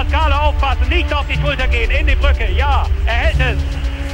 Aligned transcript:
Pascal 0.00 0.32
aufpassen, 0.32 0.88
nicht 0.88 1.12
auf 1.12 1.26
die 1.26 1.38
Schulter 1.38 1.68
gehen, 1.68 1.90
in 1.90 2.06
die 2.06 2.14
Brücke. 2.14 2.50
Ja, 2.56 2.86
er 3.04 3.12
hält 3.12 3.58
es. 3.58 3.62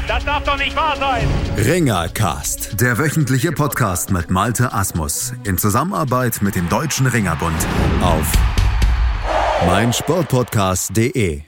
Das 0.09 0.25
darf 0.25 0.43
doch 0.43 0.59
nicht 0.59 0.75
wahr 0.75 0.97
sein. 0.97 1.29
Ringercast, 1.57 2.81
der 2.81 2.99
wöchentliche 2.99 3.53
Podcast 3.53 4.11
mit 4.11 4.29
Malte 4.29 4.73
Asmus 4.73 5.33
in 5.45 5.59
Zusammenarbeit 5.59 6.43
mit 6.43 6.57
dem 6.57 6.69
Deutschen 6.69 7.07
Ringerbund 7.07 7.55
auf 8.03 8.33
meinsportpodcast.de. 9.69 11.43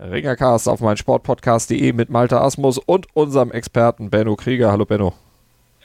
Ringercast 0.00 0.66
auf 0.66 0.80
meinsportpodcast.de 0.80 1.92
mit 1.92 2.08
Malte 2.08 2.40
Asmus 2.40 2.78
und 2.78 3.14
unserem 3.14 3.50
Experten 3.50 4.08
Benno 4.08 4.36
Krieger. 4.36 4.72
Hallo 4.72 4.86
Benno. 4.86 5.12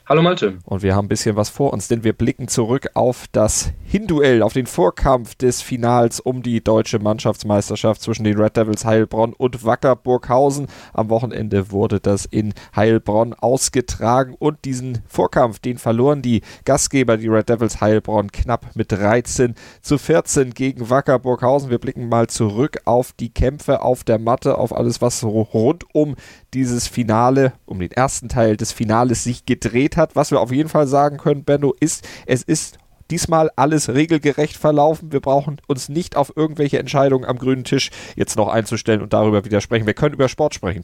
Hallo 0.06 0.22
Malte. 0.22 0.58
Und 0.66 0.84
wir 0.84 0.96
haben 0.96 1.06
ein 1.06 1.08
bisschen 1.08 1.38
was 1.38 1.48
vor 1.48 1.72
uns, 1.72 1.88
denn 1.88 2.04
wir 2.04 2.12
blicken 2.12 2.50
zurück 2.50 2.90
auf 2.94 3.28
das 3.32 3.72
Hinduell, 3.86 4.42
auf 4.42 4.52
den 4.52 4.66
Vorkampf 4.66 5.36
des 5.36 5.62
Finals 5.62 6.20
um 6.20 6.44
die 6.44 6.62
deutsche 6.62 7.00
Mannschaftsmeisterschaft 7.00 8.02
zwischen 8.02 8.26
den 8.26 8.38
Red 8.38 8.58
Devils 8.58 8.84
Heilbronn 8.84 9.32
und 9.32 9.64
Wacker 9.64 9.96
Burghausen. 9.96 10.68
Am 10.92 11.10
Wochenende 11.10 11.72
wurde 11.72 12.02
das 12.02 12.26
in 12.26 12.54
Heilbronn 12.76 13.34
ausgetragen 13.34 14.36
und 14.38 14.66
diesen 14.66 15.04
Vorkampf, 15.08 15.60
den 15.60 15.78
verloren 15.78 16.22
die 16.22 16.42
Gastgeber, 16.66 17.16
die 17.16 17.30
Red 17.30 17.48
Devils 17.48 17.80
Heilbronn, 17.80 18.30
knapp 18.30 18.76
mit 18.76 18.92
13 18.92 19.56
zu 19.82 19.98
14 19.98 20.54
gegen 20.54 20.90
Wacker 20.90 21.18
Burghausen. 21.18 21.70
Wir 21.70 21.80
blicken 21.80 22.10
mal 22.10 22.28
zurück 22.28 22.80
auf 22.84 23.14
die 23.14 23.34
Kämpfe 23.34 23.82
auf 23.82 24.04
der 24.04 24.20
Matte, 24.20 24.58
auf 24.58 24.76
alles, 24.76 25.02
was 25.02 25.24
rund 25.24 25.86
um 25.94 26.16
dieses 26.54 26.88
Finale, 26.88 27.54
um 27.66 27.80
den 27.80 27.92
ersten 27.92 28.30
Teil 28.30 28.58
des 28.58 28.72
Finales 28.72 29.24
sich 29.24 29.46
gedreht 29.46 29.98
hat. 29.98 30.16
Was 30.16 30.32
wir 30.32 30.40
auf 30.40 30.52
jeden 30.52 30.70
Fall 30.70 30.88
sagen 30.88 31.18
können, 31.18 31.44
Benno, 31.44 31.74
ist, 31.80 32.08
es 32.26 32.44
ist 32.44 32.78
diesmal 33.12 33.52
alles 33.56 33.90
regelgerecht 33.90 34.58
verlaufen. 34.58 35.12
Wir 35.12 35.20
brauchen 35.20 35.62
uns 35.68 35.90
nicht 35.90 36.16
auf 36.16 36.34
irgendwelche 36.36 36.80
Entscheidungen 36.80 37.26
am 37.26 37.38
grünen 37.38 37.64
Tisch 37.64 37.92
jetzt 38.16 38.38
noch 38.38 38.48
einzustellen 38.48 39.02
und 39.02 39.14
darüber 39.14 39.46
widersprechen. 39.46 39.86
Wir 39.86 39.94
können 39.94 40.14
über 40.16 40.30
Sport 40.30 40.56
sprechen. 40.56 40.84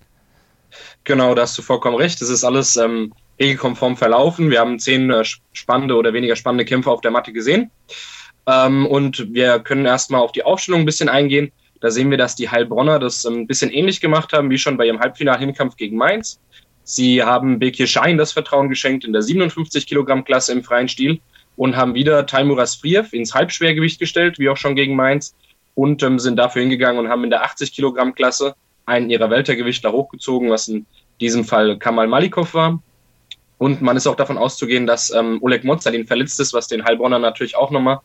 Genau, 1.04 1.34
da 1.34 1.44
hast 1.44 1.58
du 1.58 1.62
vollkommen 1.62 1.96
recht. 1.96 2.22
Es 2.22 2.30
ist 2.30 2.44
alles 2.44 2.78
ähm, 2.78 3.14
regelkonform 3.40 3.98
verlaufen. 3.98 4.52
Wir 4.52 4.60
haben 4.60 4.80
zehn 4.80 5.10
äh, 5.10 5.24
spannende 5.54 5.96
oder 5.96 6.14
weniger 6.14 6.36
spannende 6.36 6.66
Kämpfe 6.66 6.92
auf 6.92 7.02
der 7.02 7.12
Matte 7.12 7.34
gesehen. 7.34 7.72
Ähm, 8.46 8.86
und 8.86 9.34
wir 9.34 9.60
können 9.60 9.86
erstmal 9.86 10.22
auf 10.22 10.32
die 10.32 10.44
Aufstellung 10.44 10.82
ein 10.82 10.86
bisschen 10.86 11.10
eingehen. 11.10 11.52
Da 11.82 11.90
sehen 11.90 12.10
wir, 12.12 12.18
dass 12.18 12.36
die 12.36 12.50
Heilbronner 12.50 13.00
das 13.00 13.26
ein 13.26 13.48
bisschen 13.48 13.72
ähnlich 13.72 14.02
gemacht 14.02 14.34
haben, 14.34 14.50
wie 14.50 14.58
schon 14.58 14.78
bei 14.78 14.86
ihrem 14.86 15.00
Halbfinal-Hinkampf 15.00 15.78
gegen 15.78 15.98
Mainz. 15.98 16.40
Sie 16.84 17.24
haben 17.24 17.60
Bekir 17.60 17.88
Schein 17.88 18.18
das 18.18 18.34
Vertrauen 18.34 18.70
geschenkt 18.70 19.06
in 19.06 19.14
der 19.14 19.22
57 19.22 19.86
Kilogramm 19.88 20.24
Klasse 20.24 20.52
im 20.52 20.64
freien 20.64 20.90
Stil 20.90 21.20
und 21.56 21.76
haben 21.76 21.94
wieder 21.94 22.26
Taimuras 22.26 22.76
Friev 22.76 23.14
ins 23.14 23.34
Halbschwergewicht 23.34 24.00
gestellt, 24.00 24.40
wie 24.40 24.50
auch 24.50 24.58
schon 24.58 24.76
gegen 24.76 24.96
Mainz, 24.96 25.36
und 25.76 26.04
ähm, 26.04 26.20
sind 26.20 26.38
dafür 26.38 26.62
hingegangen 26.62 27.00
und 27.00 27.10
haben 27.10 27.24
in 27.24 27.30
der 27.30 27.44
80 27.44 27.72
Kilogramm 27.72 28.14
Klasse 28.14 28.56
einen 28.86 29.10
ihrer 29.10 29.30
Weltergewichtler 29.30 29.92
hochgezogen, 29.92 30.50
was 30.50 30.68
in 30.68 30.86
diesem 31.22 31.46
Fall 31.46 31.78
Kamal 31.78 32.08
Malikov 32.08 32.54
war. 32.54 32.82
Und 33.58 33.82
man 33.82 33.98
ist 33.98 34.08
auch 34.08 34.16
davon 34.16 34.38
auszugehen, 34.38 34.88
dass 34.88 35.10
ähm, 35.12 35.38
Oleg 35.42 35.64
Mozalin 35.66 36.08
verletzt 36.08 36.40
ist, 36.40 36.54
was 36.54 36.68
den 36.68 36.84
Heilbronner 36.86 37.20
natürlich 37.20 37.56
auch 37.58 37.72
nochmal 37.72 38.00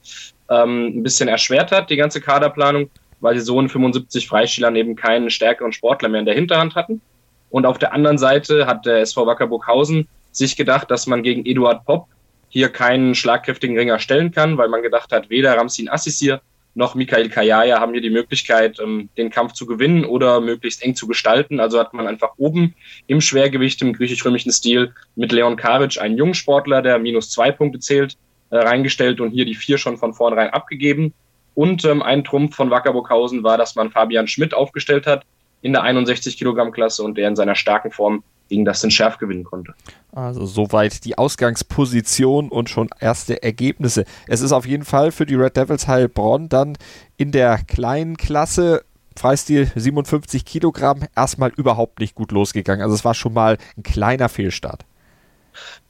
ähm, 0.50 0.98
ein 0.98 1.02
bisschen 1.02 1.28
erschwert 1.28 1.70
hat, 1.70 1.90
die 1.90 1.96
ganze 1.96 2.20
Kaderplanung 2.20 2.90
weil 3.24 3.40
so 3.40 3.58
in 3.58 3.70
75 3.70 4.28
Freischülern 4.28 4.76
eben 4.76 4.96
keinen 4.96 5.30
stärkeren 5.30 5.72
Sportler 5.72 6.10
mehr 6.10 6.20
in 6.20 6.26
der 6.26 6.34
Hinterhand 6.34 6.74
hatten. 6.74 7.00
Und 7.48 7.64
auf 7.64 7.78
der 7.78 7.94
anderen 7.94 8.18
Seite 8.18 8.66
hat 8.66 8.84
der 8.84 9.00
SV 9.00 9.26
Wacker 9.26 9.46
Burghausen 9.46 10.08
sich 10.30 10.56
gedacht, 10.56 10.90
dass 10.90 11.06
man 11.06 11.22
gegen 11.22 11.46
Eduard 11.46 11.86
Popp 11.86 12.06
hier 12.50 12.68
keinen 12.68 13.14
schlagkräftigen 13.14 13.78
Ringer 13.78 13.98
stellen 13.98 14.30
kann, 14.30 14.58
weil 14.58 14.68
man 14.68 14.82
gedacht 14.82 15.10
hat, 15.10 15.30
weder 15.30 15.56
Ramsin 15.56 15.88
Assisir 15.88 16.42
noch 16.74 16.94
Michael 16.94 17.30
Kajaya 17.30 17.80
haben 17.80 17.92
hier 17.92 18.02
die 18.02 18.10
Möglichkeit, 18.10 18.78
ähm, 18.78 19.08
den 19.16 19.30
Kampf 19.30 19.54
zu 19.54 19.64
gewinnen 19.64 20.04
oder 20.04 20.42
möglichst 20.42 20.82
eng 20.82 20.94
zu 20.94 21.06
gestalten. 21.06 21.60
Also 21.60 21.78
hat 21.78 21.94
man 21.94 22.06
einfach 22.06 22.32
oben 22.36 22.74
im 23.06 23.22
Schwergewicht 23.22 23.80
im 23.80 23.94
griechisch-römischen 23.94 24.52
Stil 24.52 24.92
mit 25.16 25.32
Leon 25.32 25.56
Karic 25.56 25.98
einen 25.98 26.18
jungen 26.18 26.34
Sportler, 26.34 26.82
der 26.82 26.98
minus 26.98 27.30
zwei 27.30 27.52
Punkte 27.52 27.78
zählt, 27.78 28.18
äh, 28.50 28.58
reingestellt 28.58 29.20
und 29.22 29.30
hier 29.30 29.46
die 29.46 29.54
vier 29.54 29.78
schon 29.78 29.96
von 29.96 30.12
vornherein 30.12 30.50
abgegeben. 30.50 31.14
Und 31.54 31.84
ähm, 31.84 32.02
ein 32.02 32.24
Trumpf 32.24 32.56
von 32.56 32.70
Wacker 32.70 32.92
Burghausen 32.92 33.42
war, 33.42 33.58
dass 33.58 33.74
man 33.74 33.90
Fabian 33.90 34.26
Schmidt 34.26 34.54
aufgestellt 34.54 35.06
hat 35.06 35.24
in 35.62 35.72
der 35.72 35.82
61 35.82 36.36
Kilogramm 36.36 36.72
Klasse 36.72 37.02
und 37.02 37.16
der 37.16 37.28
in 37.28 37.36
seiner 37.36 37.54
starken 37.54 37.90
Form 37.90 38.22
gegen 38.48 38.64
das 38.64 38.82
den 38.82 38.90
Schärf 38.90 39.18
gewinnen 39.18 39.44
konnte. 39.44 39.72
Also 40.12 40.44
soweit 40.44 41.04
die 41.04 41.16
Ausgangsposition 41.16 42.50
und 42.50 42.68
schon 42.68 42.90
erste 43.00 43.42
Ergebnisse. 43.42 44.04
Es 44.26 44.42
ist 44.42 44.52
auf 44.52 44.66
jeden 44.66 44.84
Fall 44.84 45.12
für 45.12 45.26
die 45.26 45.34
Red 45.34 45.56
Devils 45.56 45.88
Heilbronn 45.88 46.48
dann 46.48 46.76
in 47.16 47.32
der 47.32 47.58
kleinen 47.58 48.16
Klasse 48.16 48.84
Freistil 49.16 49.70
57 49.74 50.44
Kilogramm 50.44 51.04
erstmal 51.16 51.52
überhaupt 51.56 52.00
nicht 52.00 52.14
gut 52.14 52.32
losgegangen. 52.32 52.82
Also 52.82 52.94
es 52.94 53.04
war 53.04 53.14
schon 53.14 53.32
mal 53.32 53.58
ein 53.76 53.82
kleiner 53.84 54.28
Fehlstart. 54.28 54.84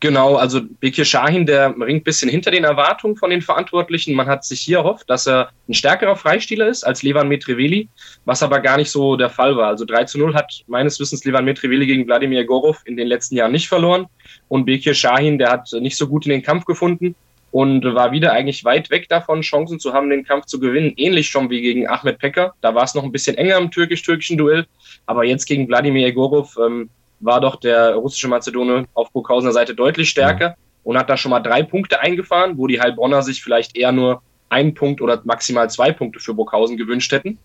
Genau, 0.01 0.37
also 0.37 0.61
Bekir 0.81 1.05
Shahin, 1.05 1.47
der 1.47 1.69
ringt 1.69 2.03
ein 2.03 2.05
bisschen 2.05 2.29
hinter 2.29 2.51
den 2.51 2.65
Erwartungen 2.65 3.17
von 3.17 3.31
den 3.31 3.43
Verantwortlichen. 3.43 4.15
Man 4.15 4.27
hat 4.27 4.45
sich 4.45 4.61
hier 4.61 4.79
erhofft, 4.79 5.09
dass 5.09 5.27
er 5.27 5.51
ein 5.69 5.75
stärkerer 5.75 6.17
Freistiler 6.17 6.69
ist 6.69 6.85
als 6.85 7.03
Levan 7.03 7.29
Metreveli, 7.29 7.89
was 8.25 8.43
aber 8.43 8.61
gar 8.61 8.77
nicht 8.77 8.91
so 8.91 9.17
der 9.17 9.31
Fall 9.31 9.57
war. 9.57 9.69
Also 9.69 9.85
3 9.85 10.05
zu 10.05 10.19
0 10.19 10.35
hat 10.35 10.65
meines 10.67 11.01
Wissens 11.01 11.25
Levan 11.25 11.45
Metreveli 11.45 11.87
gegen 11.87 12.07
Wladimir 12.07 12.45
Gorov 12.45 12.83
in 12.85 12.97
den 12.97 13.07
letzten 13.07 13.37
Jahren 13.37 13.53
nicht 13.53 13.69
verloren. 13.69 14.07
Und 14.49 14.67
Bekir 14.67 14.95
Shahin, 14.95 15.39
der 15.39 15.51
hat 15.51 15.69
nicht 15.73 15.97
so 15.97 16.07
gut 16.09 16.27
in 16.27 16.31
den 16.31 16.43
Kampf 16.43 16.65
gefunden 16.65 17.15
und 17.55 17.85
war 17.85 18.11
wieder 18.11 18.33
eigentlich 18.33 18.65
weit 18.65 18.91
weg 18.91 19.09
davon, 19.09 19.43
Chancen 19.43 19.79
zu 19.79 19.93
haben, 19.93 20.11
den 20.11 20.25
Kampf 20.25 20.47
zu 20.47 20.59
gewinnen. 20.59 20.93
Ähnlich 20.97 21.29
schon 21.29 21.51
wie 21.51 21.63
gegen 21.63 21.87
Ahmed 21.87 22.19
Pecker. 22.19 22.53
Da 22.61 22.75
war 22.75 22.83
es 22.83 22.97
noch 22.97 23.05
ein 23.05 23.13
bisschen 23.13 23.37
enger 23.37 23.59
im 23.59 23.71
türkisch-türkischen 23.71 24.37
Duell. 24.37 24.67
Aber 25.07 25.25
jetzt 25.25 25.47
gegen 25.47 25.69
Wladimir 25.69 26.09
Egorov 26.09 26.59
ähm, 26.59 26.91
war 27.21 27.41
doch 27.41 27.57
der 27.57 27.95
russische 27.95 28.29
Mazedone 28.29 28.87
auf 28.95 29.11
Burghausener 29.13 29.53
Seite 29.53 29.75
deutlich 29.75 30.11
stärker 30.11 30.49
ja. 30.49 30.55
und 30.83 30.99
hat 30.99 31.09
da 31.09 31.17
schon 31.17 31.31
mal 31.31 31.41
drei 31.41 31.63
Punkte 31.63 32.01
eingefahren, 32.01 32.59
wo 32.59 32.67
die 32.67 32.81
Heilbronner 32.81 33.23
sich 33.23 33.43
vielleicht 33.43 33.77
eher 33.77 33.93
nur 33.93 34.23
einen 34.51 34.75
Punkt 34.75 35.01
oder 35.01 35.21
maximal 35.25 35.69
zwei 35.71 35.93
Punkte 35.93 36.21
für 36.21 36.35
Burghausen 36.35 36.77
gewünscht 36.77 37.13
hätten. 37.13 37.39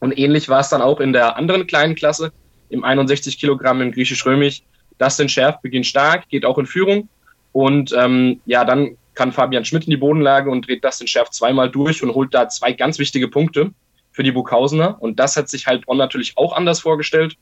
Und 0.00 0.16
ähnlich 0.16 0.48
war 0.48 0.60
es 0.60 0.68
dann 0.68 0.82
auch 0.82 1.00
in 1.00 1.12
der 1.12 1.36
anderen 1.36 1.66
kleinen 1.66 1.94
Klasse, 1.94 2.32
im 2.68 2.84
61 2.84 3.38
Kilogramm 3.38 3.80
im 3.80 3.92
griechisch-römisch. 3.92 4.62
Dustin 4.98 5.28
Schärf 5.28 5.60
beginnt 5.60 5.86
stark, 5.86 6.28
geht 6.28 6.44
auch 6.44 6.58
in 6.58 6.66
Führung. 6.66 7.08
Und 7.52 7.92
ähm, 7.96 8.40
ja, 8.46 8.64
dann 8.64 8.96
kann 9.14 9.32
Fabian 9.32 9.64
Schmidt 9.64 9.84
in 9.84 9.90
die 9.90 9.96
Bodenlage 9.96 10.50
und 10.50 10.68
dreht 10.68 10.84
Dustin 10.84 11.08
Schärf 11.08 11.30
zweimal 11.30 11.70
durch 11.70 12.02
und 12.02 12.14
holt 12.14 12.32
da 12.34 12.48
zwei 12.48 12.72
ganz 12.72 12.98
wichtige 12.98 13.26
Punkte 13.26 13.72
für 14.12 14.22
die 14.22 14.32
Burghausener. 14.32 14.96
Und 15.00 15.18
das 15.18 15.36
hat 15.36 15.48
sich 15.48 15.66
Heilbronn 15.66 15.96
natürlich 15.96 16.34
auch 16.36 16.52
anders 16.52 16.80
vorgestellt 16.80 17.36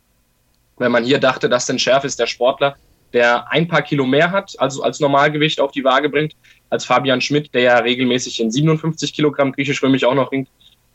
wenn 0.79 0.93
man 0.93 1.05
hier 1.05 1.19
dachte, 1.19 1.49
dass 1.49 1.67
denn 1.67 1.79
Schärf 1.79 2.05
ist 2.05 2.19
der 2.19 2.27
Sportler, 2.27 2.77
der 3.13 3.51
ein 3.51 3.69
paar 3.69 3.83
Kilo 3.83 4.05
mehr 4.05 4.31
hat, 4.31 4.55
also 4.59 4.83
als 4.83 5.01
Normalgewicht 5.01 5.61
auf 5.61 5.73
die 5.73 5.85
Waage 5.85 6.09
bringt, 6.09 6.35
als 6.71 6.85
Fabian 6.85 7.21
Schmidt, 7.21 7.55
der 7.55 7.63
ja 7.63 7.79
regelmäßig 7.79 8.41
in 8.41 8.51
57 8.51 9.15
Kilogramm 9.15 9.53
griechisch-römisch 9.53 10.05
auch 10.05 10.15
noch 10.15 10.33
ringt. 10.33 10.49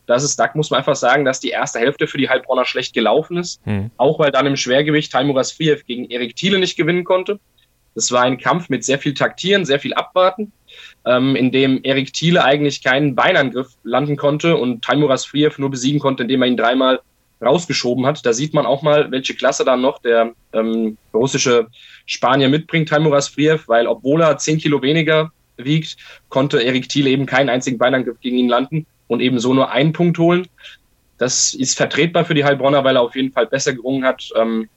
Das 0.06 0.24
ist, 0.24 0.38
da 0.38 0.50
muss 0.54 0.70
man 0.70 0.78
einfach 0.78 0.96
sagen, 0.96 1.24
dass 1.24 1.40
die 1.40 1.50
erste 1.50 1.78
Hälfte 1.78 2.06
für 2.06 2.18
die 2.18 2.28
Heilbronner 2.28 2.64
schlecht 2.64 2.92
gelaufen 2.92 3.38
ist. 3.38 3.64
Mhm. 3.66 3.90
Auch 3.96 4.18
weil 4.18 4.30
dann 4.30 4.46
im 4.46 4.56
Schwergewicht 4.56 5.12
Taimuras 5.12 5.52
Friev 5.52 5.84
gegen 5.86 6.10
Erik 6.10 6.36
Thiele 6.36 6.58
nicht 6.58 6.76
gewinnen 6.76 7.04
konnte. 7.04 7.38
Das 7.94 8.10
war 8.10 8.22
ein 8.22 8.38
Kampf 8.38 8.68
mit 8.68 8.84
sehr 8.84 8.98
viel 8.98 9.14
Taktieren, 9.14 9.64
sehr 9.64 9.78
viel 9.78 9.94
Abwarten, 9.94 10.52
ähm, 11.06 11.36
in 11.36 11.52
dem 11.52 11.80
Erik 11.82 12.12
Thiele 12.12 12.44
eigentlich 12.44 12.82
keinen 12.82 13.14
Beinangriff 13.14 13.76
landen 13.84 14.16
konnte 14.16 14.56
und 14.56 14.82
Taimuras 14.82 15.24
Friev 15.24 15.58
nur 15.58 15.70
besiegen 15.70 16.00
konnte, 16.00 16.22
indem 16.22 16.42
er 16.42 16.48
ihn 16.48 16.56
dreimal 16.56 17.00
rausgeschoben 17.42 18.06
hat. 18.06 18.24
Da 18.24 18.32
sieht 18.32 18.54
man 18.54 18.66
auch 18.66 18.82
mal, 18.82 19.10
welche 19.10 19.34
Klasse 19.34 19.64
dann 19.64 19.80
noch 19.80 19.98
der 19.98 20.32
ähm, 20.52 20.96
russische 21.12 21.66
Spanier 22.06 22.48
mitbringt, 22.48 22.88
Taimuras 22.88 23.28
Friev, 23.28 23.68
weil 23.68 23.86
obwohl 23.86 24.22
er 24.22 24.38
zehn 24.38 24.58
Kilo 24.58 24.82
weniger 24.82 25.32
wiegt, 25.56 25.96
konnte 26.28 26.62
Erik 26.62 26.88
Thiel 26.88 27.06
eben 27.06 27.26
keinen 27.26 27.48
einzigen 27.48 27.78
Beinangriff 27.78 28.20
gegen 28.20 28.38
ihn 28.38 28.48
landen 28.48 28.86
und 29.08 29.20
eben 29.20 29.38
so 29.38 29.54
nur 29.54 29.70
einen 29.70 29.92
Punkt 29.92 30.18
holen. 30.18 30.46
Das 31.18 31.54
ist 31.54 31.76
vertretbar 31.76 32.24
für 32.24 32.34
die 32.34 32.44
Heilbronner, 32.44 32.84
weil 32.84 32.96
er 32.96 33.02
auf 33.02 33.14
jeden 33.14 33.32
Fall 33.32 33.46
besser 33.46 33.74
gerungen 33.74 34.04
hat 34.04 34.28
ähm, 34.36 34.68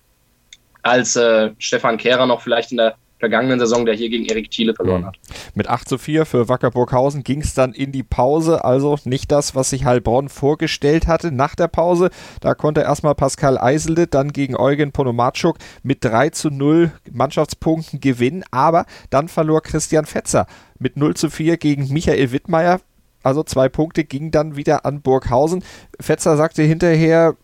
als 0.83 1.15
äh, 1.15 1.51
Stefan 1.57 1.97
Kehrer 1.97 2.27
noch 2.27 2.41
vielleicht 2.41 2.71
in 2.71 2.77
der 2.77 2.95
vergangenen 3.25 3.59
Saison, 3.59 3.87
der 3.87 3.95
hier 3.95 4.09
gegen 4.09 4.25
Erik 4.25 4.51
Thiele 4.51 4.75
verloren 4.75 5.01
mhm. 5.01 5.07
hat. 5.07 5.17
Mit 5.55 5.67
8 5.67 5.89
zu 5.89 5.97
4 5.97 6.25
für 6.25 6.47
Wacker 6.47 6.69
Burghausen 6.69 7.23
ging 7.23 7.41
es 7.41 7.55
dann 7.55 7.73
in 7.73 7.91
die 7.91 8.03
Pause, 8.03 8.63
also 8.63 8.99
nicht 9.03 9.31
das, 9.31 9.55
was 9.55 9.71
sich 9.71 9.83
Heilbronn 9.83 10.29
vorgestellt 10.29 11.07
hatte 11.07 11.31
nach 11.31 11.55
der 11.55 11.67
Pause. 11.67 12.11
Da 12.41 12.53
konnte 12.53 12.81
erstmal 12.81 13.15
Pascal 13.15 13.57
Eiselde 13.57 14.05
dann 14.05 14.31
gegen 14.31 14.55
Eugen 14.55 14.91
Ponomatschuk 14.91 15.57
mit 15.81 16.05
3 16.05 16.29
zu 16.29 16.51
0 16.51 16.91
Mannschaftspunkten 17.11 17.99
gewinnen, 17.99 18.43
aber 18.51 18.85
dann 19.09 19.27
verlor 19.27 19.63
Christian 19.63 20.05
Fetzer 20.05 20.45
mit 20.77 20.97
0 20.97 21.15
zu 21.15 21.31
4 21.31 21.57
gegen 21.57 21.91
Michael 21.91 22.31
Wittmeier. 22.31 22.79
Also 23.23 23.41
zwei 23.41 23.69
Punkte 23.69 24.03
gingen 24.03 24.29
dann 24.29 24.55
wieder 24.55 24.85
an 24.85 25.01
Burghausen. 25.01 25.63
Fetzer 25.99 26.37
sagte 26.37 26.61
hinterher, 26.61 27.35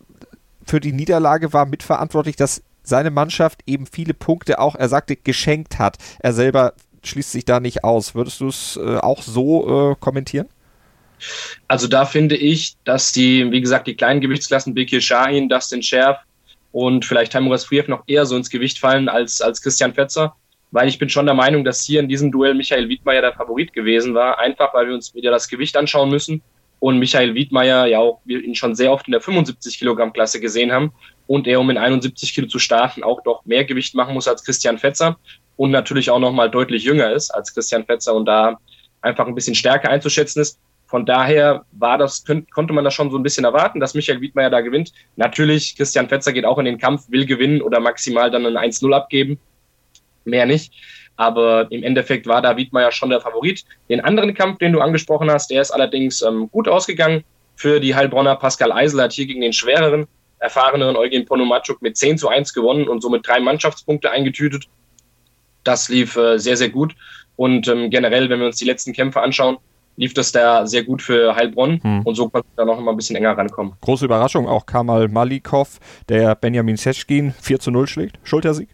für 0.64 0.78
die 0.78 0.92
Niederlage 0.92 1.52
war 1.52 1.66
mitverantwortlich, 1.66 2.36
dass 2.36 2.62
seine 2.82 3.10
Mannschaft 3.10 3.60
eben 3.66 3.86
viele 3.86 4.14
Punkte 4.14 4.58
auch, 4.58 4.74
er 4.74 4.88
sagte, 4.88 5.16
geschenkt 5.16 5.78
hat. 5.78 5.98
Er 6.20 6.32
selber 6.32 6.74
schließt 7.04 7.32
sich 7.32 7.44
da 7.44 7.60
nicht 7.60 7.84
aus. 7.84 8.14
Würdest 8.14 8.40
du 8.40 8.48
es 8.48 8.76
äh, 8.76 8.96
auch 8.98 9.22
so 9.22 9.92
äh, 9.92 9.96
kommentieren? 9.98 10.48
Also 11.68 11.86
da 11.86 12.04
finde 12.04 12.36
ich, 12.36 12.74
dass 12.84 13.12
die, 13.12 13.50
wie 13.50 13.60
gesagt, 13.60 13.86
die 13.86 13.94
kleinen 13.94 14.20
Gewichtsklassen 14.20 14.74
Bekir 14.74 15.00
Shahin, 15.00 15.48
Dustin 15.48 15.82
Scherf 15.82 16.18
und 16.72 17.04
vielleicht 17.04 17.32
Tamuras 17.32 17.64
Friev 17.64 17.88
noch 17.88 18.02
eher 18.06 18.26
so 18.26 18.36
ins 18.36 18.50
Gewicht 18.50 18.78
fallen 18.78 19.08
als, 19.08 19.40
als 19.40 19.62
Christian 19.62 19.94
Fetzer. 19.94 20.34
Weil 20.70 20.88
ich 20.88 20.98
bin 20.98 21.10
schon 21.10 21.26
der 21.26 21.34
Meinung, 21.34 21.64
dass 21.64 21.84
hier 21.84 22.00
in 22.00 22.08
diesem 22.08 22.32
Duell 22.32 22.54
Michael 22.54 22.88
Wiedmeier 22.88 23.20
der 23.20 23.34
Favorit 23.34 23.74
gewesen 23.74 24.14
war. 24.14 24.38
Einfach, 24.38 24.72
weil 24.72 24.88
wir 24.88 24.94
uns 24.94 25.14
wieder 25.14 25.30
das 25.30 25.48
Gewicht 25.48 25.76
anschauen 25.76 26.08
müssen. 26.08 26.42
Und 26.80 26.98
Michael 26.98 27.34
Wiedmeier 27.34 27.86
ja 27.86 27.98
auch 27.98 28.22
wir 28.24 28.42
ihn 28.42 28.54
schon 28.54 28.74
sehr 28.74 28.90
oft 28.90 29.06
in 29.06 29.12
der 29.12 29.20
75 29.20 29.78
Kilogramm 29.78 30.12
Klasse 30.12 30.40
gesehen 30.40 30.72
haben. 30.72 30.92
Und 31.26 31.46
er, 31.46 31.60
um 31.60 31.70
in 31.70 31.78
71 31.78 32.34
Kilo 32.34 32.46
zu 32.46 32.58
starten, 32.58 33.02
auch 33.02 33.22
doch 33.22 33.44
mehr 33.44 33.64
Gewicht 33.64 33.94
machen 33.94 34.14
muss 34.14 34.28
als 34.28 34.44
Christian 34.44 34.78
Fetzer. 34.78 35.16
Und 35.56 35.70
natürlich 35.70 36.10
auch 36.10 36.18
nochmal 36.18 36.50
deutlich 36.50 36.84
jünger 36.84 37.12
ist 37.12 37.30
als 37.30 37.54
Christian 37.54 37.84
Fetzer 37.84 38.14
und 38.14 38.26
da 38.26 38.58
einfach 39.00 39.26
ein 39.26 39.34
bisschen 39.34 39.54
stärker 39.54 39.90
einzuschätzen 39.90 40.40
ist. 40.40 40.58
Von 40.86 41.06
daher 41.06 41.64
war 41.72 41.96
das, 41.96 42.24
konnte 42.52 42.74
man 42.74 42.84
das 42.84 42.92
schon 42.92 43.10
so 43.10 43.16
ein 43.16 43.22
bisschen 43.22 43.44
erwarten, 43.44 43.80
dass 43.80 43.94
Michael 43.94 44.20
Wiedmeier 44.20 44.50
da 44.50 44.60
gewinnt. 44.60 44.92
Natürlich, 45.16 45.74
Christian 45.76 46.08
Fetzer 46.08 46.32
geht 46.32 46.44
auch 46.44 46.58
in 46.58 46.66
den 46.66 46.76
Kampf, 46.78 47.08
will 47.08 47.24
gewinnen 47.24 47.62
oder 47.62 47.80
maximal 47.80 48.30
dann 48.30 48.44
ein 48.44 48.70
1-0 48.70 48.92
abgeben. 48.94 49.38
Mehr 50.24 50.44
nicht. 50.44 50.74
Aber 51.16 51.70
im 51.70 51.82
Endeffekt 51.82 52.26
war 52.26 52.42
da 52.42 52.56
Wiedmeier 52.56 52.92
schon 52.92 53.10
der 53.10 53.20
Favorit. 53.20 53.64
Den 53.88 54.00
anderen 54.00 54.34
Kampf, 54.34 54.58
den 54.58 54.72
du 54.72 54.80
angesprochen 54.80 55.30
hast, 55.30 55.50
der 55.50 55.62
ist 55.62 55.70
allerdings 55.70 56.20
ähm, 56.22 56.50
gut 56.50 56.68
ausgegangen 56.68 57.24
für 57.56 57.80
die 57.80 57.94
Heilbronner. 57.94 58.36
Pascal 58.36 58.72
Eisel 58.72 59.00
hat 59.00 59.12
hier 59.12 59.26
gegen 59.26 59.40
den 59.40 59.52
schwereren, 59.52 60.06
erfahreneren 60.42 60.96
Eugen 60.96 61.24
Ponomachuk 61.24 61.80
mit 61.80 61.96
10 61.96 62.18
zu 62.18 62.28
1 62.28 62.52
gewonnen 62.52 62.88
und 62.88 63.00
somit 63.00 63.26
drei 63.26 63.40
Mannschaftspunkte 63.40 64.10
eingetütet. 64.10 64.64
Das 65.64 65.88
lief 65.88 66.16
äh, 66.16 66.38
sehr, 66.38 66.56
sehr 66.56 66.70
gut. 66.70 66.94
Und 67.36 67.68
ähm, 67.68 67.90
generell, 67.90 68.28
wenn 68.28 68.40
wir 68.40 68.46
uns 68.46 68.56
die 68.56 68.64
letzten 68.64 68.92
Kämpfe 68.92 69.20
anschauen, 69.20 69.58
lief 69.96 70.14
das 70.14 70.32
da 70.32 70.66
sehr 70.66 70.82
gut 70.84 71.02
für 71.02 71.36
Heilbronn 71.36 71.80
hm. 71.82 72.02
und 72.02 72.14
so 72.14 72.28
konnte 72.28 72.48
da 72.56 72.64
noch 72.64 72.80
mal 72.80 72.90
ein 72.90 72.96
bisschen 72.96 73.16
enger 73.16 73.36
rankommen. 73.36 73.74
Große 73.80 74.04
Überraschung, 74.04 74.48
auch 74.48 74.66
Kamal 74.66 75.08
Malikov, 75.08 75.78
der 76.08 76.34
Benjamin 76.34 76.76
Seschkin 76.76 77.34
4 77.40 77.60
zu 77.60 77.70
0 77.70 77.86
schlägt. 77.86 78.18
Schultersieg? 78.24 78.68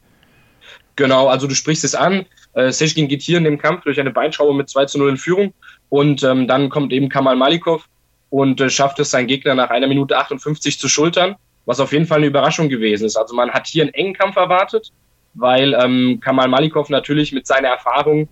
Genau, 0.96 1.28
also 1.28 1.46
du 1.46 1.54
sprichst 1.54 1.84
es 1.84 1.94
an. 1.94 2.24
Äh, 2.54 2.72
Seschkin 2.72 3.08
geht 3.08 3.22
hier 3.22 3.38
in 3.38 3.44
dem 3.44 3.58
Kampf 3.58 3.84
durch 3.84 4.00
eine 4.00 4.10
Beinschraube 4.10 4.54
mit 4.54 4.68
2 4.68 4.86
zu 4.86 4.98
0 4.98 5.10
in 5.10 5.16
Führung 5.16 5.54
und 5.90 6.22
ähm, 6.22 6.48
dann 6.48 6.70
kommt 6.70 6.92
eben 6.92 7.08
Kamal 7.08 7.36
Malikov 7.36 7.84
und 8.30 8.60
äh, 8.60 8.70
schafft 8.70 8.98
es, 8.98 9.10
seinen 9.10 9.26
Gegner 9.26 9.54
nach 9.54 9.70
einer 9.70 9.86
Minute 9.86 10.16
58 10.16 10.78
zu 10.78 10.88
schultern, 10.88 11.36
was 11.68 11.80
auf 11.80 11.92
jeden 11.92 12.06
Fall 12.06 12.16
eine 12.16 12.26
Überraschung 12.26 12.70
gewesen 12.70 13.04
ist. 13.04 13.16
Also 13.16 13.34
man 13.34 13.50
hat 13.50 13.66
hier 13.66 13.82
einen 13.82 13.92
engen 13.92 14.14
Kampf 14.14 14.36
erwartet, 14.36 14.90
weil 15.34 15.74
ähm, 15.74 16.18
Kamal 16.18 16.48
Malikov 16.48 16.88
natürlich 16.88 17.30
mit 17.30 17.46
seiner 17.46 17.68
Erfahrung 17.68 18.26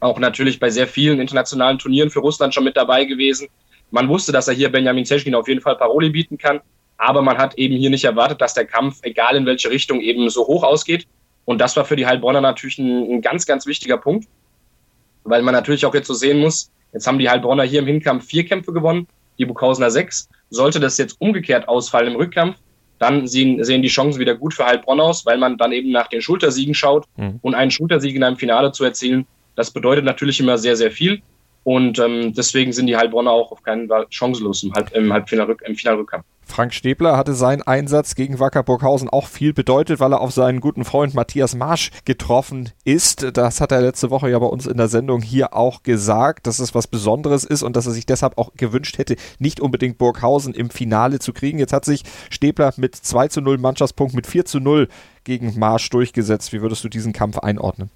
auch 0.00 0.18
natürlich 0.18 0.58
bei 0.58 0.70
sehr 0.70 0.86
vielen 0.86 1.20
internationalen 1.20 1.78
Turnieren 1.78 2.08
für 2.08 2.20
Russland 2.20 2.54
schon 2.54 2.64
mit 2.64 2.74
dabei 2.74 3.04
gewesen. 3.04 3.48
Man 3.90 4.08
wusste, 4.08 4.32
dass 4.32 4.48
er 4.48 4.54
hier 4.54 4.72
Benjamin 4.72 5.04
Zeschkin 5.04 5.34
auf 5.34 5.46
jeden 5.46 5.60
Fall 5.60 5.76
Paroli 5.76 6.08
bieten 6.08 6.38
kann, 6.38 6.62
aber 6.96 7.20
man 7.20 7.36
hat 7.36 7.58
eben 7.58 7.76
hier 7.76 7.90
nicht 7.90 8.04
erwartet, 8.04 8.40
dass 8.40 8.54
der 8.54 8.64
Kampf, 8.64 9.00
egal 9.02 9.36
in 9.36 9.44
welche 9.44 9.68
Richtung, 9.68 10.00
eben 10.00 10.30
so 10.30 10.46
hoch 10.46 10.64
ausgeht. 10.64 11.06
Und 11.44 11.60
das 11.60 11.76
war 11.76 11.84
für 11.84 11.96
die 11.96 12.06
Heilbronner 12.06 12.40
natürlich 12.40 12.78
ein, 12.78 13.10
ein 13.12 13.20
ganz, 13.20 13.44
ganz 13.44 13.66
wichtiger 13.66 13.98
Punkt, 13.98 14.26
weil 15.24 15.42
man 15.42 15.52
natürlich 15.52 15.84
auch 15.84 15.94
jetzt 15.94 16.06
so 16.06 16.14
sehen 16.14 16.38
muss, 16.38 16.70
jetzt 16.94 17.06
haben 17.06 17.18
die 17.18 17.28
Heilbronner 17.28 17.64
hier 17.64 17.80
im 17.80 17.86
Hinkampf 17.86 18.24
vier 18.24 18.46
Kämpfe 18.46 18.72
gewonnen, 18.72 19.06
die 19.38 19.44
Bukhausener 19.44 19.90
sechs. 19.90 20.30
Sollte 20.50 20.80
das 20.80 20.98
jetzt 20.98 21.20
umgekehrt 21.20 21.68
ausfallen 21.68 22.12
im 22.12 22.16
Rückkampf, 22.16 22.56
dann 22.98 23.28
sehen, 23.28 23.62
sehen 23.64 23.82
die 23.82 23.88
Chancen 23.88 24.18
wieder 24.18 24.34
gut 24.34 24.54
für 24.54 24.66
Heilbronn 24.66 25.00
aus, 25.00 25.24
weil 25.24 25.38
man 25.38 25.56
dann 25.56 25.72
eben 25.72 25.90
nach 25.90 26.08
den 26.08 26.20
Schultersiegen 26.20 26.74
schaut 26.74 27.06
mhm. 27.16 27.38
und 27.42 27.54
einen 27.54 27.70
Schultersieg 27.70 28.16
in 28.16 28.24
einem 28.24 28.36
Finale 28.36 28.72
zu 28.72 28.84
erzielen, 28.84 29.26
das 29.58 29.70
bedeutet 29.72 30.04
natürlich 30.04 30.38
immer 30.38 30.56
sehr, 30.56 30.76
sehr 30.76 30.92
viel. 30.92 31.20
Und 31.64 31.98
ähm, 31.98 32.32
deswegen 32.32 32.72
sind 32.72 32.86
die 32.86 32.96
Heilbronner 32.96 33.32
auch 33.32 33.50
auf 33.52 33.62
keinen 33.62 33.88
Fall 33.88 34.06
chancenlos 34.08 34.62
im, 34.62 34.72
Halb, 34.72 34.94
im, 34.94 35.12
Halbfinal, 35.12 35.54
im 35.64 35.74
Finalrückkampf. 35.74 36.24
Frank 36.48 36.74
Stäbler 36.74 37.16
hatte 37.16 37.34
seinen 37.34 37.62
Einsatz 37.62 38.14
gegen 38.14 38.40
Wacker 38.40 38.62
Burghausen 38.62 39.08
auch 39.08 39.26
viel 39.26 39.52
bedeutet, 39.52 40.00
weil 40.00 40.12
er 40.12 40.20
auf 40.20 40.32
seinen 40.32 40.60
guten 40.60 40.84
Freund 40.84 41.14
Matthias 41.14 41.54
Marsch 41.54 41.90
getroffen 42.04 42.70
ist. 42.84 43.36
Das 43.36 43.60
hat 43.60 43.70
er 43.70 43.80
letzte 43.80 44.10
Woche 44.10 44.30
ja 44.30 44.38
bei 44.38 44.46
uns 44.46 44.66
in 44.66 44.76
der 44.76 44.88
Sendung 44.88 45.22
hier 45.22 45.54
auch 45.54 45.82
gesagt, 45.82 46.46
dass 46.46 46.58
es 46.58 46.74
was 46.74 46.86
Besonderes 46.86 47.44
ist 47.44 47.62
und 47.62 47.76
dass 47.76 47.86
er 47.86 47.92
sich 47.92 48.06
deshalb 48.06 48.38
auch 48.38 48.54
gewünscht 48.54 48.98
hätte, 48.98 49.16
nicht 49.38 49.60
unbedingt 49.60 49.98
Burghausen 49.98 50.54
im 50.54 50.70
Finale 50.70 51.18
zu 51.18 51.32
kriegen. 51.32 51.58
Jetzt 51.58 51.72
hat 51.72 51.84
sich 51.84 52.02
Stäbler 52.30 52.72
mit 52.76 52.96
2 52.96 53.28
zu 53.28 53.40
0 53.40 53.58
Mannschaftspunkt 53.58 54.14
mit 54.14 54.26
4 54.26 54.44
zu 54.44 54.60
0 54.60 54.88
gegen 55.24 55.58
Marsch 55.58 55.90
durchgesetzt. 55.90 56.52
Wie 56.52 56.62
würdest 56.62 56.82
du 56.82 56.88
diesen 56.88 57.12
Kampf 57.12 57.38
einordnen? 57.38 57.90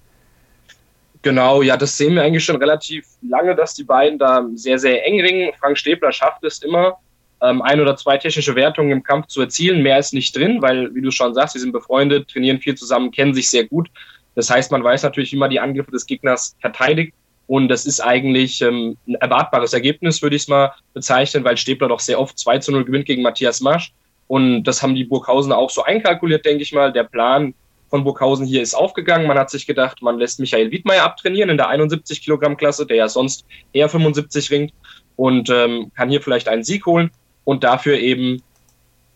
Genau, 1.23 1.61
ja, 1.61 1.77
das 1.77 1.97
sehen 1.97 2.15
wir 2.15 2.23
eigentlich 2.23 2.43
schon 2.43 2.57
relativ 2.57 3.07
lange, 3.21 3.55
dass 3.55 3.73
die 3.73 3.85
beiden 3.85 4.19
da 4.19 4.45
sehr, 4.55 4.77
sehr 4.77 5.05
eng 5.07 5.21
ringen. 5.21 5.53
Frank 5.57 5.77
Stäbler 5.77 6.11
schafft 6.11 6.43
es 6.43 6.61
immer, 6.61 6.97
ähm, 7.43 7.61
ein 7.61 7.81
oder 7.81 7.95
zwei 7.97 8.17
technische 8.17 8.55
Wertungen 8.55 8.91
im 8.91 9.03
Kampf 9.03 9.27
zu 9.27 9.41
erzielen. 9.41 9.83
Mehr 9.83 9.99
ist 9.99 10.13
nicht 10.13 10.35
drin, 10.35 10.61
weil, 10.61 10.95
wie 10.95 11.01
du 11.01 11.11
schon 11.11 11.33
sagst, 11.33 11.53
sie 11.53 11.59
sind 11.59 11.73
befreundet, 11.73 12.29
trainieren 12.29 12.59
viel 12.59 12.75
zusammen, 12.75 13.11
kennen 13.11 13.33
sich 13.33 13.49
sehr 13.49 13.65
gut. 13.65 13.89
Das 14.35 14.49
heißt, 14.49 14.71
man 14.71 14.83
weiß 14.83 15.03
natürlich, 15.03 15.31
wie 15.33 15.37
man 15.37 15.49
die 15.49 15.59
Angriffe 15.59 15.91
des 15.91 16.05
Gegners 16.05 16.55
verteidigt. 16.61 17.13
Und 17.45 17.67
das 17.67 17.85
ist 17.85 17.99
eigentlich 17.99 18.61
ähm, 18.61 18.97
ein 19.07 19.15
erwartbares 19.15 19.73
Ergebnis, 19.73 20.21
würde 20.21 20.37
ich 20.37 20.43
es 20.43 20.47
mal 20.47 20.73
bezeichnen, 20.93 21.43
weil 21.43 21.57
Stäbler 21.57 21.89
doch 21.89 21.99
sehr 21.99 22.19
oft 22.19 22.39
2 22.39 22.59
zu 22.59 22.71
0 22.71 22.85
gewinnt 22.85 23.05
gegen 23.05 23.21
Matthias 23.21 23.59
Marsch. 23.59 23.93
Und 24.27 24.63
das 24.63 24.81
haben 24.81 24.95
die 24.95 25.03
Burghausener 25.03 25.57
auch 25.57 25.69
so 25.69 25.83
einkalkuliert, 25.83 26.45
denke 26.45 26.63
ich 26.63 26.71
mal. 26.71 26.93
Der 26.93 27.03
Plan 27.03 27.53
von 27.89 28.05
Burghausen 28.05 28.45
hier 28.45 28.61
ist 28.61 28.73
aufgegangen. 28.73 29.27
Man 29.27 29.37
hat 29.37 29.49
sich 29.49 29.67
gedacht, 29.67 30.01
man 30.01 30.17
lässt 30.17 30.39
Michael 30.39 30.71
Wiedmeier 30.71 31.03
abtrainieren 31.03 31.49
in 31.49 31.57
der 31.57 31.67
71 31.67 32.23
Kilogramm 32.23 32.55
Klasse, 32.55 32.85
der 32.85 32.95
ja 32.95 33.09
sonst 33.09 33.45
eher 33.73 33.89
75 33.89 34.49
ringt 34.49 34.73
und 35.17 35.49
ähm, 35.49 35.91
kann 35.95 36.09
hier 36.09 36.21
vielleicht 36.21 36.47
einen 36.47 36.63
Sieg 36.63 36.85
holen 36.85 37.11
und 37.43 37.63
dafür 37.63 37.97
eben 37.99 38.41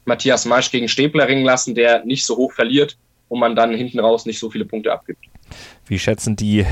Matthias 0.06 0.46
Marsch 0.46 0.72
gegen 0.72 0.88
Stäbler 0.88 1.28
ringen 1.28 1.46
lassen, 1.46 1.76
der 1.76 2.06
nicht 2.06 2.26
so 2.26 2.38
hoch 2.38 2.54
verliert 2.54 2.98
und 3.30 3.40
man 3.40 3.56
dann 3.56 3.74
hinten 3.74 4.00
raus 4.00 4.26
nicht 4.26 4.40
so 4.40 4.50
viele 4.50 4.66
Punkte 4.66 4.92
abgibt. 4.92 5.26
Wie 5.86 6.00
schätzen 6.00 6.36
die 6.36 6.66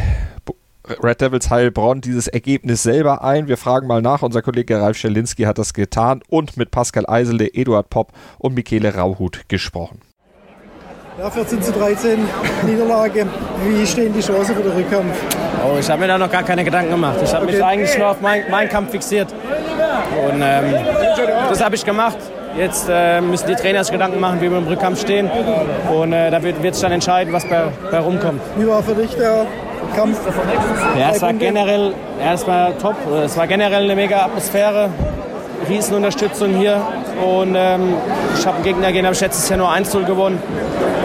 Red 1.03 1.21
Devils 1.21 1.49
Heilbronn 1.49 2.01
dieses 2.01 2.27
Ergebnis 2.27 2.83
selber 2.83 3.23
ein. 3.23 3.47
Wir 3.47 3.57
fragen 3.57 3.87
mal 3.87 4.01
nach. 4.01 4.21
Unser 4.21 4.41
Kollege 4.41 4.79
Ralf 4.79 4.97
Schelinski 4.97 5.43
hat 5.43 5.57
das 5.57 5.73
getan 5.73 6.21
und 6.29 6.57
mit 6.57 6.69
Pascal 6.69 7.05
Eisele, 7.07 7.47
Eduard 7.47 7.89
Popp 7.89 8.11
und 8.37 8.53
Michele 8.53 8.93
Rauhut 8.93 9.49
gesprochen. 9.49 10.01
Ja, 11.17 11.31
14 11.31 11.61
zu 11.61 11.71
13 11.71 12.19
Niederlage. 12.67 13.25
Wie 13.65 13.87
stehen 13.87 14.13
die 14.13 14.19
Chancen 14.19 14.53
für 14.53 14.63
den 14.63 14.73
Rückkampf? 14.73 15.17
Oh, 15.65 15.77
ich 15.79 15.89
habe 15.89 16.01
mir 16.01 16.07
da 16.07 16.17
noch 16.17 16.29
gar 16.29 16.43
keine 16.43 16.63
Gedanken 16.63 16.91
gemacht. 16.91 17.17
Ich 17.23 17.33
habe 17.33 17.45
okay. 17.45 17.55
mich 17.55 17.63
eigentlich 17.63 17.97
nur 17.97 18.09
auf 18.09 18.21
meinen 18.21 18.51
mein 18.51 18.67
Kampf 18.67 18.91
fixiert. 18.91 19.33
Und 20.27 20.41
ähm, 20.41 20.75
das 21.49 21.63
habe 21.63 21.75
ich 21.75 21.85
gemacht. 21.85 22.17
Jetzt 22.57 22.87
äh, 22.89 23.19
müssen 23.19 23.47
die 23.47 23.55
Trainer 23.55 23.83
sich 23.83 23.91
Gedanken 23.91 24.19
machen, 24.19 24.39
wie 24.39 24.49
wir 24.49 24.57
im 24.57 24.67
Rückkampf 24.67 25.01
stehen. 25.01 25.29
Und 25.93 26.13
äh, 26.13 26.31
da 26.31 26.41
wird 26.41 26.73
sich 26.73 26.81
dann 26.81 26.93
entscheiden, 26.93 27.33
was 27.33 27.45
bei, 27.47 27.63
bei 27.91 27.99
rumkommt. 27.99 28.41
Wie 28.57 28.67
war 28.67 28.81
für 28.81 28.95
dich 28.95 29.13
der 29.15 29.45
Kampf? 29.95 30.19
Ja, 30.97 31.11
es 31.11 31.21
war 31.21 31.33
generell 31.33 31.93
erstmal 32.21 32.73
top. 32.75 32.95
Es 33.23 33.35
war 33.37 33.47
generell 33.47 33.83
eine 33.83 33.95
mega 33.95 34.25
Atmosphäre. 34.25 34.89
Riesenunterstützung 35.67 36.55
hier. 36.55 36.81
Und 37.23 37.55
ähm, 37.55 37.93
ich 38.37 38.45
habe 38.45 38.55
einen 38.55 38.65
Gegner 38.65 38.91
gegen, 38.91 39.05
habe 39.05 39.15
ich 39.15 39.21
letztes 39.21 39.47
Jahr 39.49 39.57
nur 39.57 39.69
1-0 39.69 40.05
gewonnen. 40.05 40.39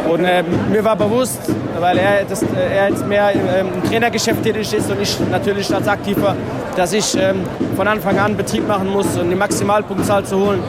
Und 0.09 0.25
äh, 0.25 0.43
mir 0.43 0.85
war 0.85 0.97
bewusst, 0.97 1.41
weil 1.79 1.99
er, 1.99 2.25
das, 2.25 2.43
äh, 2.43 2.47
er 2.77 2.89
jetzt 2.89 3.07
mehr 3.07 3.33
ähm, 3.35 3.69
im 3.75 3.89
Trainergeschäft 3.89 4.43
tätig 4.43 4.73
ist 4.73 4.91
und 4.91 5.01
ich 5.01 5.17
natürlich 5.31 5.73
als 5.73 5.87
Aktiver, 5.87 6.35
dass 6.77 6.93
ich 6.93 7.17
ähm, 7.17 7.45
von 7.77 7.87
Anfang 7.87 8.19
an 8.19 8.37
Betrieb 8.37 8.67
machen 8.67 8.91
muss, 8.91 9.17
um 9.17 9.29
die 9.29 9.37
Maximalpunktzahl 9.37 10.25
zu 10.25 10.37
holen. 10.37 10.61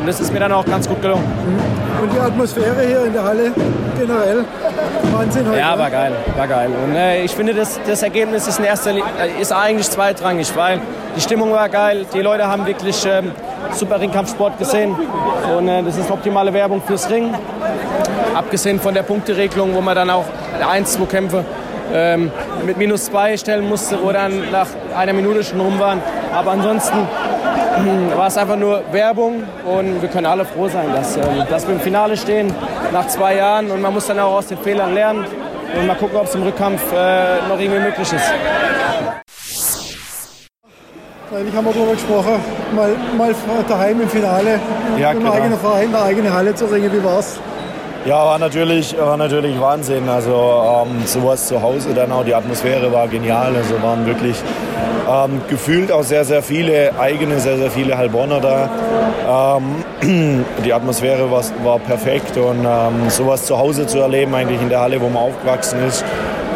Und 0.00 0.06
das 0.06 0.20
ist 0.20 0.32
mir 0.32 0.40
dann 0.40 0.52
auch 0.52 0.66
ganz 0.66 0.88
gut 0.88 1.00
gelungen. 1.00 1.24
Und 2.02 2.12
die 2.12 2.18
Atmosphäre 2.18 2.86
hier 2.86 3.04
in 3.04 3.12
der 3.12 3.24
Halle 3.24 3.52
generell, 3.98 4.44
Wahnsinn 5.12 5.48
heute. 5.48 5.58
Ja, 5.58 5.78
war 5.78 5.90
geil, 5.90 6.12
war 6.36 6.48
geil. 6.48 6.70
Und 6.84 6.94
äh, 6.94 7.22
ich 7.22 7.32
finde, 7.32 7.54
das, 7.54 7.78
das 7.86 8.02
Ergebnis 8.02 8.46
ist, 8.46 8.58
in 8.58 8.64
erster, 8.64 8.90
äh, 8.90 9.00
ist 9.40 9.52
eigentlich 9.52 9.90
zweitrangig, 9.90 10.54
weil 10.56 10.80
die 11.16 11.20
Stimmung 11.20 11.52
war 11.52 11.68
geil, 11.68 12.06
die 12.12 12.20
Leute 12.20 12.46
haben 12.46 12.66
wirklich 12.66 13.04
ähm, 13.06 13.32
super 13.72 14.00
Ringkampfsport 14.00 14.58
gesehen 14.58 14.94
und 15.56 15.68
äh, 15.68 15.82
das 15.82 15.96
ist 15.96 16.10
optimale 16.10 16.52
Werbung 16.52 16.82
fürs 16.82 17.08
Ring. 17.10 17.34
Abgesehen 18.34 18.80
von 18.80 18.94
der 18.94 19.02
Punkteregelung, 19.02 19.74
wo 19.74 19.80
man 19.80 19.94
dann 19.94 20.10
auch 20.10 20.24
ein, 20.70 20.86
zwei 20.86 21.04
Kämpfe 21.04 21.44
ähm, 21.92 22.30
mit 22.64 22.78
minus 22.78 23.06
zwei 23.06 23.36
stellen 23.36 23.68
musste, 23.68 23.98
wo 24.02 24.10
dann 24.12 24.50
nach 24.50 24.68
einer 24.96 25.12
Minute 25.12 25.44
schon 25.44 25.60
rum 25.60 25.78
waren. 25.78 26.00
Aber 26.32 26.52
ansonsten 26.52 27.06
war 28.16 28.26
es 28.26 28.36
einfach 28.36 28.56
nur 28.56 28.82
Werbung 28.92 29.44
und 29.64 30.02
wir 30.02 30.08
können 30.08 30.26
alle 30.26 30.44
froh 30.44 30.68
sein, 30.68 30.92
dass, 30.92 31.16
äh, 31.16 31.22
dass 31.48 31.66
wir 31.66 31.74
im 31.74 31.80
Finale 31.80 32.16
stehen 32.16 32.52
nach 32.92 33.06
zwei 33.08 33.36
Jahren 33.36 33.70
und 33.70 33.80
man 33.80 33.92
muss 33.92 34.06
dann 34.06 34.18
auch 34.18 34.34
aus 34.34 34.46
den 34.46 34.58
Fehlern 34.58 34.94
lernen 34.94 35.24
und 35.78 35.86
mal 35.86 35.96
gucken, 35.96 36.16
ob 36.16 36.26
es 36.26 36.34
im 36.34 36.42
Rückkampf 36.42 36.82
äh, 36.92 37.48
noch 37.48 37.58
irgendwie 37.58 37.80
möglich 37.80 38.12
ist. 38.12 38.32
Eigentlich 41.34 41.54
haben 41.54 41.64
wir 41.64 41.72
darüber 41.72 41.92
gesprochen, 41.92 42.34
mal, 42.76 42.90
mal 43.16 43.34
daheim 43.66 44.02
im 44.02 44.08
Finale, 44.08 44.60
ja, 44.98 45.12
im 45.12 45.26
eigenen 45.26 45.58
Verein, 45.58 45.84
in 45.84 45.92
der 45.92 46.02
eigenen 46.02 46.32
Halle 46.32 46.54
zu 46.54 46.66
ringen. 46.66 46.92
Wie 46.92 47.02
war's? 47.02 47.40
Ja, 48.04 48.16
war 48.24 48.38
natürlich, 48.40 48.96
war 48.98 49.16
natürlich 49.16 49.60
Wahnsinn. 49.60 50.08
Also 50.08 50.32
ähm, 50.32 51.06
sowas 51.06 51.46
zu 51.46 51.62
Hause 51.62 51.94
dann 51.94 52.10
auch, 52.10 52.24
die 52.24 52.34
Atmosphäre 52.34 52.92
war 52.92 53.06
genial. 53.06 53.54
Also 53.54 53.80
waren 53.80 54.04
wirklich 54.06 54.36
ähm, 55.08 55.40
gefühlt 55.48 55.92
auch 55.92 56.02
sehr, 56.02 56.24
sehr 56.24 56.42
viele 56.42 56.98
eigene, 56.98 57.38
sehr, 57.38 57.58
sehr 57.58 57.70
viele 57.70 57.96
Heilbronner 57.96 58.40
da. 58.40 59.58
Ähm, 60.02 60.44
die 60.64 60.72
Atmosphäre 60.72 61.30
war, 61.30 61.44
war 61.62 61.78
perfekt 61.78 62.36
und 62.36 62.64
ähm, 62.64 63.08
sowas 63.08 63.46
zu 63.46 63.56
Hause 63.56 63.86
zu 63.86 64.00
erleben, 64.00 64.34
eigentlich 64.34 64.60
in 64.60 64.68
der 64.68 64.80
Halle, 64.80 65.00
wo 65.00 65.08
man 65.08 65.22
aufgewachsen 65.22 65.78
ist, 65.86 66.04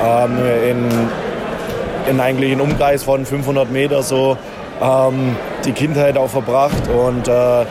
ähm, 0.04 0.38
in, 0.68 2.10
in 2.10 2.20
eigentlich 2.20 2.50
einem 2.50 2.62
Umkreis 2.62 3.04
von 3.04 3.24
500 3.24 3.70
Meter 3.70 4.02
so 4.02 4.36
ähm, 4.82 5.36
die 5.64 5.72
Kindheit 5.72 6.18
auch 6.18 6.30
verbracht 6.30 6.88
und 6.88 7.28
äh, 7.28 7.66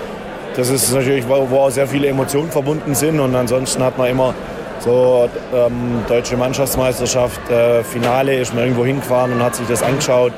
das 0.55 0.69
ist 0.69 0.93
natürlich, 0.93 1.27
wo, 1.27 1.49
wo 1.49 1.59
auch 1.59 1.69
sehr 1.69 1.87
viele 1.87 2.07
Emotionen 2.07 2.49
verbunden 2.49 2.95
sind. 2.95 3.19
Und 3.19 3.35
ansonsten 3.35 3.83
hat 3.83 3.97
man 3.97 4.09
immer 4.09 4.33
so 4.79 5.29
ähm, 5.53 6.03
deutsche 6.07 6.37
Mannschaftsmeisterschaft, 6.37 7.49
äh, 7.49 7.83
Finale, 7.83 8.35
ist 8.35 8.53
man 8.53 8.63
irgendwo 8.63 8.85
hingefahren 8.85 9.33
und 9.33 9.43
hat 9.43 9.55
sich 9.55 9.67
das 9.67 9.83
angeschaut 9.83 10.33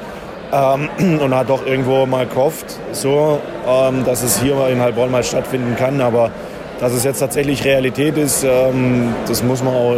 ähm, 0.52 0.90
und 1.22 1.36
hat 1.36 1.50
doch 1.50 1.66
irgendwo 1.66 2.06
mal 2.06 2.26
gehofft, 2.26 2.80
so, 2.92 3.40
ähm, 3.68 4.06
dass 4.06 4.24
es 4.24 4.40
hier 4.40 4.56
in 4.70 4.82
Heilbronn 4.82 5.12
mal 5.12 5.24
stattfinden 5.24 5.76
kann. 5.76 6.02
Aber 6.02 6.32
dass 6.80 6.94
es 6.94 7.04
jetzt 7.04 7.20
tatsächlich 7.20 7.64
Realität 7.66 8.18
ist, 8.18 8.44
ähm, 8.44 9.14
das 9.28 9.44
muss 9.44 9.64
man 9.64 9.74
auch 9.74 9.96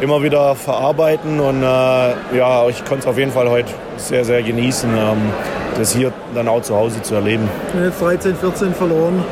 immer 0.00 0.22
wieder 0.22 0.54
verarbeiten. 0.54 1.40
Und 1.40 1.62
äh, 1.62 2.36
ja, 2.36 2.68
ich 2.68 2.84
konnte 2.84 3.00
es 3.00 3.06
auf 3.06 3.18
jeden 3.18 3.32
Fall 3.32 3.48
heute 3.48 3.72
sehr, 3.96 4.24
sehr 4.24 4.42
genießen, 4.42 4.90
ähm, 4.90 5.32
das 5.76 5.94
hier 5.94 6.12
dann 6.34 6.48
auch 6.48 6.62
zu 6.62 6.74
Hause 6.74 7.02
zu 7.02 7.14
erleben. 7.14 7.48
Jetzt 7.82 8.00
13, 8.00 8.36
14 8.36 8.74
verloren. 8.74 9.24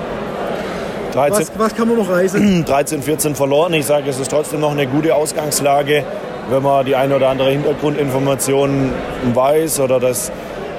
13, 1.16 1.48
was, 1.48 1.58
was, 1.58 1.74
kann 1.74 1.88
man 1.88 1.96
noch 1.96 2.10
reisen? 2.10 2.64
13, 2.66 3.02
14 3.02 3.34
verloren. 3.34 3.72
Ich 3.72 3.86
sage, 3.86 4.10
es 4.10 4.20
ist 4.20 4.30
trotzdem 4.30 4.60
noch 4.60 4.72
eine 4.72 4.86
gute 4.86 5.14
Ausgangslage, 5.14 6.04
wenn 6.50 6.62
man 6.62 6.84
die 6.84 6.94
eine 6.94 7.16
oder 7.16 7.30
andere 7.30 7.50
Hintergrundinformation 7.50 8.92
weiß 9.32 9.80
oder 9.80 9.98
dass 9.98 10.30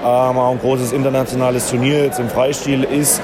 ähm, 0.03 0.37
auch 0.37 0.51
ein 0.51 0.59
großes 0.59 0.91
internationales 0.91 1.69
Turnier 1.71 2.03
jetzt 2.03 2.19
im 2.19 2.29
Freistil 2.29 2.83
ist. 2.83 3.19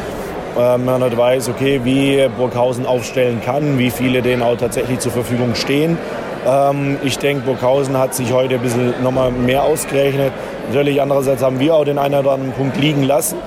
Ähm, 0.58 0.86
man 0.86 1.02
halt 1.04 1.16
weiß, 1.16 1.50
okay, 1.50 1.82
wie 1.84 2.28
Burghausen 2.36 2.88
aufstellen 2.88 3.42
kann, 3.46 3.78
wie 3.78 3.92
viele 3.92 4.24
denen 4.24 4.42
auch 4.42 4.58
tatsächlich 4.58 4.98
zur 5.00 5.12
Verfügung 5.12 5.54
stehen. 5.54 6.00
Ähm, 6.48 6.98
ich 7.04 7.20
denke, 7.20 7.46
Burghausen 7.46 7.96
hat 7.98 8.16
sich 8.16 8.34
heute 8.34 8.56
ein 8.56 8.62
bisschen 8.62 8.94
nochmal 9.04 9.32
mehr 9.32 9.64
ausgerechnet. 9.64 10.32
Natürlich, 10.68 11.00
andererseits 11.00 11.44
haben 11.44 11.60
wir 11.60 11.76
auch 11.76 11.86
den 11.86 12.00
einen 12.00 12.16
oder 12.16 12.32
anderen 12.32 12.54
Punkt 12.54 12.78
liegen 12.78 13.04
lassen. 13.04 13.38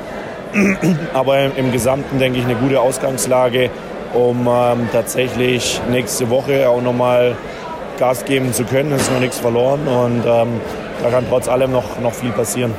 Aber 1.14 1.44
im, 1.56 1.72
Gesamten 1.72 2.18
denke 2.18 2.38
ich 2.38 2.44
eine 2.44 2.54
gute 2.54 2.80
Ausgangslage, 2.80 3.70
um 4.14 4.48
ähm, 4.48 4.88
tatsächlich 4.92 5.80
nächste 5.90 6.30
Woche 6.30 6.68
auch 6.68 6.80
nochmal 6.80 7.36
Gas 7.98 8.24
geben 8.24 8.52
zu 8.52 8.64
können. 8.64 8.92
Es 8.92 9.02
ist 9.02 9.12
noch 9.12 9.20
nichts 9.20 9.38
verloren 9.38 9.86
und 9.86 10.24
ähm, 10.26 10.60
da 11.02 11.10
kann 11.10 11.24
trotz 11.28 11.48
allem 11.48 11.72
noch, 11.72 11.98
noch 12.00 12.12
viel 12.12 12.30
passieren. 12.30 12.74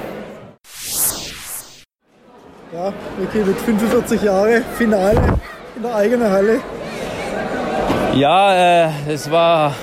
Ja, 2.73 2.93
okay, 3.23 3.43
mit 3.45 3.57
45 3.59 4.21
Jahren 4.21 4.63
Finale 4.77 5.21
in 5.75 5.83
der 5.83 5.95
eigenen 5.95 6.31
Halle. 6.31 6.59
Ja, 8.13 8.85
äh, 8.85 8.89
es 9.09 9.29
war 9.31 9.73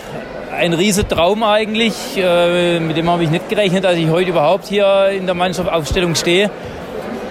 ein 0.58 0.72
riesiger 0.72 1.08
Traum 1.08 1.42
eigentlich. 1.42 1.94
Äh, 2.16 2.80
mit 2.80 2.96
dem 2.96 3.08
habe 3.10 3.24
ich 3.24 3.30
nicht 3.30 3.48
gerechnet, 3.48 3.84
dass 3.84 3.94
ich 3.96 4.08
heute 4.08 4.30
überhaupt 4.30 4.66
hier 4.66 5.08
in 5.10 5.26
der 5.26 5.34
Mannschaftsaufstellung 5.34 6.14
stehe. 6.14 6.50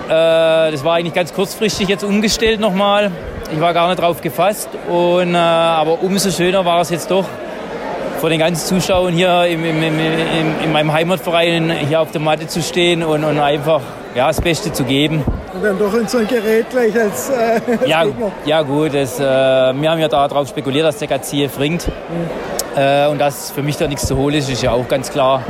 Äh, 0.07 0.71
das 0.71 0.83
war 0.83 0.95
eigentlich 0.95 1.13
ganz 1.13 1.33
kurzfristig 1.33 1.87
jetzt 1.87 2.03
umgestellt 2.03 2.59
nochmal. 2.59 3.11
Ich 3.51 3.59
war 3.59 3.73
gar 3.73 3.87
nicht 3.87 4.01
drauf 4.01 4.21
gefasst. 4.21 4.69
Und, 4.89 5.33
äh, 5.33 5.37
aber 5.37 6.01
umso 6.01 6.31
schöner 6.31 6.65
war 6.65 6.81
es 6.81 6.89
jetzt 6.89 7.11
doch, 7.11 7.25
vor 8.19 8.29
den 8.29 8.39
ganzen 8.39 8.65
Zuschauern 8.65 9.13
hier 9.13 9.45
im, 9.47 9.65
im, 9.65 9.83
im, 9.83 9.99
in 10.63 10.71
meinem 10.71 10.93
Heimatverein 10.93 11.71
hier 11.71 11.99
auf 11.99 12.11
der 12.11 12.21
Matte 12.21 12.47
zu 12.47 12.61
stehen 12.61 13.03
und, 13.03 13.25
und 13.25 13.37
einfach 13.37 13.81
ja, 14.15 14.27
das 14.27 14.39
Beste 14.39 14.71
zu 14.71 14.85
geben. 14.85 15.25
Und 15.53 15.61
dann 15.61 15.77
doch 15.77 15.93
in 15.93 16.07
so 16.07 16.19
ein 16.19 16.27
Gerät 16.27 16.69
gleich 16.69 16.97
als, 16.97 17.29
äh, 17.29 17.59
ja, 17.85 18.05
ja 18.45 18.61
gut, 18.61 18.93
das, 18.93 19.19
äh, 19.19 19.23
wir 19.23 19.91
haben 19.91 19.99
ja 19.99 20.07
darauf 20.07 20.47
spekuliert, 20.47 20.85
dass 20.85 20.99
der 20.99 21.09
Gaziev 21.09 21.59
ringt. 21.59 21.87
Mhm. 21.87 22.79
Äh, 22.79 23.07
und 23.07 23.19
dass 23.19 23.51
für 23.51 23.61
mich 23.61 23.75
da 23.75 23.87
nichts 23.87 24.07
zu 24.07 24.15
holen 24.15 24.35
ist, 24.35 24.49
ist 24.49 24.63
ja 24.63 24.71
auch 24.71 24.87
ganz 24.87 25.11
klar. 25.11 25.43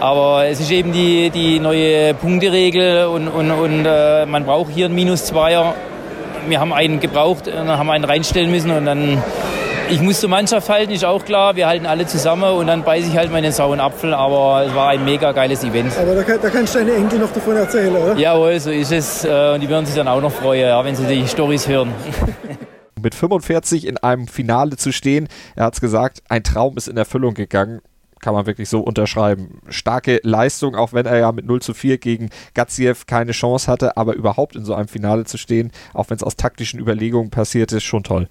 Aber 0.00 0.46
es 0.46 0.60
ist 0.60 0.70
eben 0.70 0.92
die, 0.92 1.30
die 1.30 1.58
neue 1.58 2.14
Punkteregel 2.14 3.06
und, 3.06 3.28
und, 3.28 3.50
und 3.50 3.84
äh, 3.86 4.26
man 4.26 4.44
braucht 4.44 4.72
hier 4.72 4.86
einen 4.86 4.94
Minus-Zweier. 4.94 5.74
Wir 6.46 6.60
haben 6.60 6.72
einen 6.72 7.00
gebraucht 7.00 7.48
und 7.48 7.54
dann 7.54 7.68
haben 7.68 7.86
wir 7.86 7.94
einen 7.94 8.04
reinstellen 8.04 8.50
müssen 8.50 8.70
und 8.70 8.86
dann 8.86 9.22
ich 9.90 10.02
muss 10.02 10.20
zur 10.20 10.28
Mannschaft 10.28 10.68
halten, 10.68 10.92
ist 10.92 11.04
auch 11.04 11.24
klar. 11.24 11.56
Wir 11.56 11.66
halten 11.66 11.86
alle 11.86 12.06
zusammen 12.06 12.52
und 12.52 12.66
dann 12.66 12.84
beiße 12.84 13.08
ich 13.08 13.16
halt 13.16 13.32
meinen 13.32 13.52
sauren 13.52 13.80
Apfel. 13.80 14.12
Aber 14.12 14.66
es 14.66 14.74
war 14.74 14.90
ein 14.90 15.04
mega 15.04 15.32
geiles 15.32 15.64
Event. 15.64 15.92
Aber 15.98 16.14
da, 16.14 16.22
kann, 16.22 16.38
da 16.42 16.50
kannst 16.50 16.74
du 16.74 16.80
deine 16.80 16.94
Enkel 16.94 17.18
noch 17.18 17.32
davon 17.32 17.56
erzählen, 17.56 17.96
oder? 17.96 18.14
Jawohl, 18.16 18.60
so 18.60 18.70
ist 18.70 18.92
es. 18.92 19.24
Äh, 19.24 19.52
und 19.54 19.60
die 19.60 19.68
werden 19.68 19.86
sich 19.86 19.94
dann 19.94 20.08
auch 20.08 20.20
noch 20.20 20.32
freuen, 20.32 20.68
ja, 20.68 20.84
wenn 20.84 20.94
sie 20.94 21.06
die 21.06 21.26
Storys 21.26 21.66
hören. 21.66 21.92
Mit 23.02 23.14
45 23.14 23.86
in 23.86 23.96
einem 23.96 24.28
Finale 24.28 24.76
zu 24.76 24.92
stehen, 24.92 25.28
er 25.54 25.66
hat 25.66 25.74
es 25.74 25.80
gesagt, 25.80 26.22
ein 26.28 26.42
Traum 26.42 26.76
ist 26.76 26.88
in 26.88 26.96
Erfüllung 26.96 27.32
gegangen 27.32 27.80
kann 28.20 28.34
man 28.34 28.46
wirklich 28.46 28.68
so 28.68 28.80
unterschreiben. 28.80 29.60
Starke 29.68 30.20
Leistung, 30.22 30.74
auch 30.74 30.92
wenn 30.92 31.06
er 31.06 31.18
ja 31.18 31.32
mit 31.32 31.46
0 31.46 31.62
zu 31.62 31.74
4 31.74 31.98
gegen 31.98 32.30
Gaziev 32.54 33.06
keine 33.06 33.32
Chance 33.32 33.70
hatte, 33.70 33.96
aber 33.96 34.14
überhaupt 34.14 34.56
in 34.56 34.64
so 34.64 34.74
einem 34.74 34.88
Finale 34.88 35.24
zu 35.24 35.38
stehen, 35.38 35.72
auch 35.94 36.10
wenn 36.10 36.16
es 36.16 36.22
aus 36.22 36.36
taktischen 36.36 36.80
Überlegungen 36.80 37.30
passiert 37.30 37.72
ist, 37.72 37.84
schon 37.84 38.04
toll. 38.04 38.28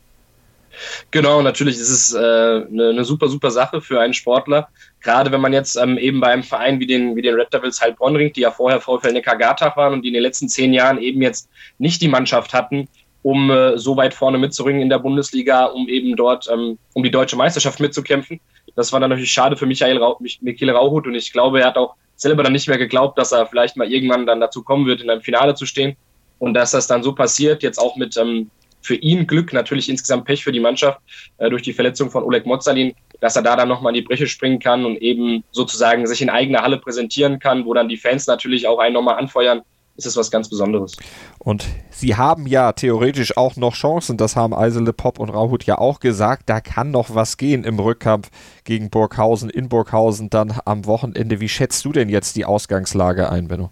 Genau, 1.11 1.41
natürlich 1.41 1.77
ist 1.77 1.89
es 1.89 2.13
äh, 2.13 2.17
eine, 2.17 2.89
eine 2.89 3.03
super, 3.03 3.27
super 3.29 3.51
Sache 3.51 3.81
für 3.81 3.99
einen 3.99 4.13
Sportler. 4.13 4.67
Gerade 5.01 5.31
wenn 5.31 5.41
man 5.41 5.53
jetzt 5.53 5.75
ähm, 5.75 5.97
eben 5.97 6.19
bei 6.19 6.27
einem 6.27 6.43
Verein 6.43 6.79
wie 6.79 6.87
den, 6.87 7.15
wie 7.15 7.21
den 7.21 7.35
Red 7.35 7.53
Devils 7.53 7.81
Heilbronn 7.81 8.15
ringt, 8.15 8.35
die 8.35 8.41
ja 8.41 8.51
vorher 8.51 8.79
VfL 8.79 9.13
Neckargatach 9.13 9.75
waren 9.77 9.93
und 9.93 10.01
die 10.03 10.09
in 10.09 10.13
den 10.13 10.23
letzten 10.23 10.49
zehn 10.49 10.73
Jahren 10.73 10.99
eben 10.99 11.21
jetzt 11.21 11.49
nicht 11.77 12.01
die 12.01 12.07
Mannschaft 12.07 12.53
hatten, 12.53 12.87
um 13.23 13.49
äh, 13.49 13.77
so 13.77 13.97
weit 13.97 14.13
vorne 14.13 14.37
mitzuringen 14.37 14.81
in 14.81 14.89
der 14.89 14.99
Bundesliga, 14.99 15.65
um 15.65 15.87
eben 15.87 16.15
dort 16.15 16.47
ähm, 16.51 16.77
um 16.93 17.03
die 17.03 17.11
deutsche 17.11 17.35
Meisterschaft 17.35 17.79
mitzukämpfen. 17.79 18.39
Das 18.77 18.93
war 18.93 18.99
dann 18.99 19.09
natürlich 19.09 19.31
schade 19.31 19.57
für 19.57 19.65
Michael 19.65 19.97
Rau 19.97 20.19
Michael 20.19 20.69
Rauhut 20.69 21.07
und 21.07 21.15
ich 21.15 21.33
glaube, 21.33 21.61
er 21.61 21.67
hat 21.67 21.77
auch 21.77 21.95
selber 22.15 22.43
dann 22.43 22.53
nicht 22.53 22.67
mehr 22.67 22.77
geglaubt, 22.77 23.17
dass 23.17 23.31
er 23.31 23.47
vielleicht 23.47 23.75
mal 23.75 23.91
irgendwann 23.91 24.27
dann 24.27 24.39
dazu 24.39 24.63
kommen 24.63 24.85
wird, 24.85 25.01
in 25.01 25.09
einem 25.09 25.21
Finale 25.21 25.55
zu 25.55 25.65
stehen. 25.65 25.97
Und 26.37 26.53
dass 26.53 26.71
das 26.71 26.85
dann 26.85 27.01
so 27.01 27.13
passiert, 27.13 27.63
jetzt 27.63 27.79
auch 27.79 27.95
mit 27.95 28.15
ähm, 28.17 28.51
für 28.81 28.93
ihn 28.93 29.25
Glück, 29.25 29.51
natürlich 29.51 29.89
insgesamt 29.89 30.25
Pech 30.25 30.43
für 30.43 30.51
die 30.51 30.59
Mannschaft 30.59 30.99
äh, 31.39 31.49
durch 31.49 31.63
die 31.63 31.73
Verletzung 31.73 32.11
von 32.11 32.23
Oleg 32.23 32.45
Mozalin, 32.45 32.93
dass 33.19 33.35
er 33.35 33.41
da 33.41 33.55
dann 33.55 33.67
nochmal 33.67 33.95
in 33.95 34.01
die 34.01 34.07
Breche 34.07 34.27
springen 34.27 34.59
kann 34.59 34.85
und 34.85 34.97
eben 34.97 35.43
sozusagen 35.51 36.05
sich 36.05 36.21
in 36.21 36.29
eigener 36.29 36.61
Halle 36.61 36.77
präsentieren 36.77 37.39
kann, 37.39 37.65
wo 37.65 37.73
dann 37.73 37.89
die 37.89 37.97
Fans 37.97 38.27
natürlich 38.27 38.67
auch 38.67 38.77
einen 38.77 38.93
nochmal 38.93 39.17
anfeuern 39.17 39.63
ist 39.97 40.05
es 40.05 40.15
was 40.15 40.31
ganz 40.31 40.47
Besonderes. 40.47 40.95
Und 41.39 41.65
sie 41.89 42.15
haben 42.15 42.47
ja 42.47 42.71
theoretisch 42.71 43.35
auch 43.35 43.55
noch 43.55 43.73
Chancen, 43.73 44.15
das 44.17 44.35
haben 44.35 44.53
Eisele, 44.53 44.93
Pop 44.93 45.19
und 45.19 45.29
Rauhut 45.29 45.63
ja 45.65 45.77
auch 45.77 45.99
gesagt, 45.99 46.43
da 46.45 46.61
kann 46.61 46.91
noch 46.91 47.13
was 47.13 47.37
gehen 47.37 47.63
im 47.63 47.79
Rückkampf 47.79 48.29
gegen 48.63 48.89
Burghausen, 48.89 49.49
in 49.49 49.69
Burghausen 49.69 50.29
dann 50.29 50.59
am 50.65 50.85
Wochenende. 50.85 51.39
Wie 51.39 51.49
schätzt 51.49 51.83
du 51.83 51.91
denn 51.91 52.09
jetzt 52.09 52.35
die 52.35 52.45
Ausgangslage 52.45 53.29
ein, 53.29 53.47
Benno? 53.47 53.71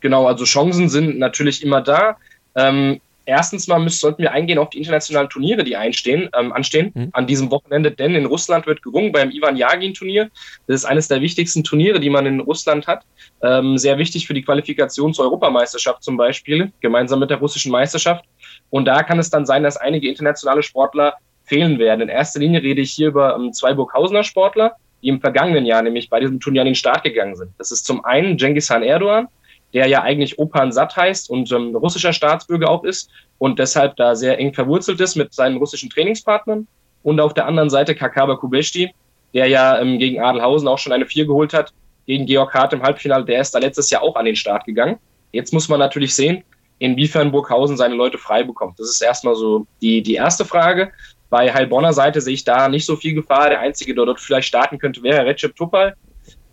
Genau, 0.00 0.26
also 0.26 0.44
Chancen 0.44 0.88
sind 0.88 1.18
natürlich 1.18 1.64
immer 1.64 1.82
da. 1.82 2.16
Ähm, 2.54 3.00
erstens 3.28 3.68
mal 3.68 3.78
müssen, 3.78 3.98
sollten 3.98 4.22
wir 4.22 4.32
eingehen 4.32 4.58
auf 4.58 4.70
die 4.70 4.78
internationalen 4.78 5.28
Turniere, 5.28 5.62
die 5.62 5.76
einstehen, 5.76 6.30
ähm, 6.36 6.52
anstehen 6.52 6.92
mhm. 6.94 7.10
an 7.12 7.26
diesem 7.26 7.50
Wochenende, 7.50 7.90
denn 7.90 8.14
in 8.14 8.24
Russland 8.24 8.66
wird 8.66 8.82
gerungen 8.82 9.12
beim 9.12 9.30
Ivan 9.30 9.56
Jagin-Turnier. 9.56 10.30
Das 10.66 10.76
ist 10.76 10.84
eines 10.86 11.08
der 11.08 11.20
wichtigsten 11.20 11.62
Turniere, 11.62 12.00
die 12.00 12.08
man 12.08 12.24
in 12.24 12.40
Russland 12.40 12.86
hat. 12.86 13.04
Ähm, 13.42 13.76
sehr 13.76 13.98
wichtig 13.98 14.26
für 14.26 14.34
die 14.34 14.42
Qualifikation 14.42 15.12
zur 15.12 15.26
Europameisterschaft 15.26 16.02
zum 16.02 16.16
Beispiel, 16.16 16.72
gemeinsam 16.80 17.20
mit 17.20 17.28
der 17.28 17.36
russischen 17.36 17.70
Meisterschaft. 17.70 18.24
Und 18.70 18.86
da 18.86 19.02
kann 19.02 19.18
es 19.18 19.28
dann 19.28 19.44
sein, 19.44 19.62
dass 19.62 19.76
einige 19.76 20.08
internationale 20.08 20.62
Sportler 20.62 21.14
fehlen 21.44 21.78
werden. 21.78 22.00
In 22.00 22.08
erster 22.08 22.40
Linie 22.40 22.62
rede 22.62 22.80
ich 22.80 22.92
hier 22.92 23.08
über 23.08 23.36
ähm, 23.36 23.52
zwei 23.52 23.74
Burghausener 23.74 24.24
Sportler, 24.24 24.76
die 25.02 25.08
im 25.08 25.20
vergangenen 25.20 25.66
Jahr 25.66 25.82
nämlich 25.82 26.08
bei 26.08 26.18
diesem 26.18 26.40
Turnier 26.40 26.62
an 26.62 26.66
den 26.66 26.74
Start 26.74 27.04
gegangen 27.04 27.36
sind. 27.36 27.52
Das 27.58 27.70
ist 27.72 27.84
zum 27.84 28.04
einen 28.04 28.38
Genghis 28.38 28.68
Khan 28.68 28.82
Erdogan, 28.82 29.28
der 29.74 29.86
ja 29.86 30.02
eigentlich 30.02 30.38
Opan 30.38 30.72
Sat 30.72 30.96
heißt 30.96 31.30
und 31.30 31.50
ähm, 31.52 31.76
russischer 31.76 32.12
Staatsbürger 32.12 32.70
auch 32.70 32.84
ist 32.84 33.10
und 33.38 33.58
deshalb 33.58 33.96
da 33.96 34.14
sehr 34.14 34.38
eng 34.38 34.54
verwurzelt 34.54 35.00
ist 35.00 35.16
mit 35.16 35.34
seinen 35.34 35.58
russischen 35.58 35.90
Trainingspartnern. 35.90 36.66
Und 37.02 37.20
auf 37.20 37.34
der 37.34 37.46
anderen 37.46 37.70
Seite 37.70 37.94
Kakaba 37.94 38.36
Kubeshti, 38.36 38.92
der 39.34 39.46
ja 39.46 39.78
ähm, 39.78 39.98
gegen 39.98 40.20
Adelhausen 40.20 40.68
auch 40.68 40.78
schon 40.78 40.92
eine 40.92 41.06
Vier 41.06 41.26
geholt 41.26 41.52
hat, 41.52 41.72
gegen 42.06 42.26
Georg 42.26 42.54
Hart 42.54 42.72
im 42.72 42.82
Halbfinale, 42.82 43.24
der 43.24 43.40
ist 43.40 43.54
da 43.54 43.58
letztes 43.58 43.90
Jahr 43.90 44.02
auch 44.02 44.16
an 44.16 44.24
den 44.24 44.36
Start 44.36 44.64
gegangen. 44.64 44.96
Jetzt 45.32 45.52
muss 45.52 45.68
man 45.68 45.78
natürlich 45.78 46.14
sehen, 46.14 46.42
inwiefern 46.78 47.30
Burghausen 47.30 47.76
seine 47.76 47.94
Leute 47.94 48.18
frei 48.18 48.42
bekommt. 48.42 48.80
Das 48.80 48.88
ist 48.88 49.02
erstmal 49.02 49.34
so 49.34 49.66
die, 49.82 50.02
die 50.02 50.14
erste 50.14 50.44
Frage. 50.44 50.90
Bei 51.30 51.52
Heilbronner 51.52 51.92
Seite 51.92 52.20
sehe 52.22 52.34
ich 52.34 52.44
da 52.44 52.68
nicht 52.68 52.86
so 52.86 52.96
viel 52.96 53.14
Gefahr. 53.14 53.50
Der 53.50 53.60
Einzige, 53.60 53.94
der 53.94 54.06
dort 54.06 54.20
vielleicht 54.20 54.48
starten 54.48 54.78
könnte, 54.78 55.02
wäre 55.02 55.26
Recep 55.26 55.54
Tupal. 55.54 55.94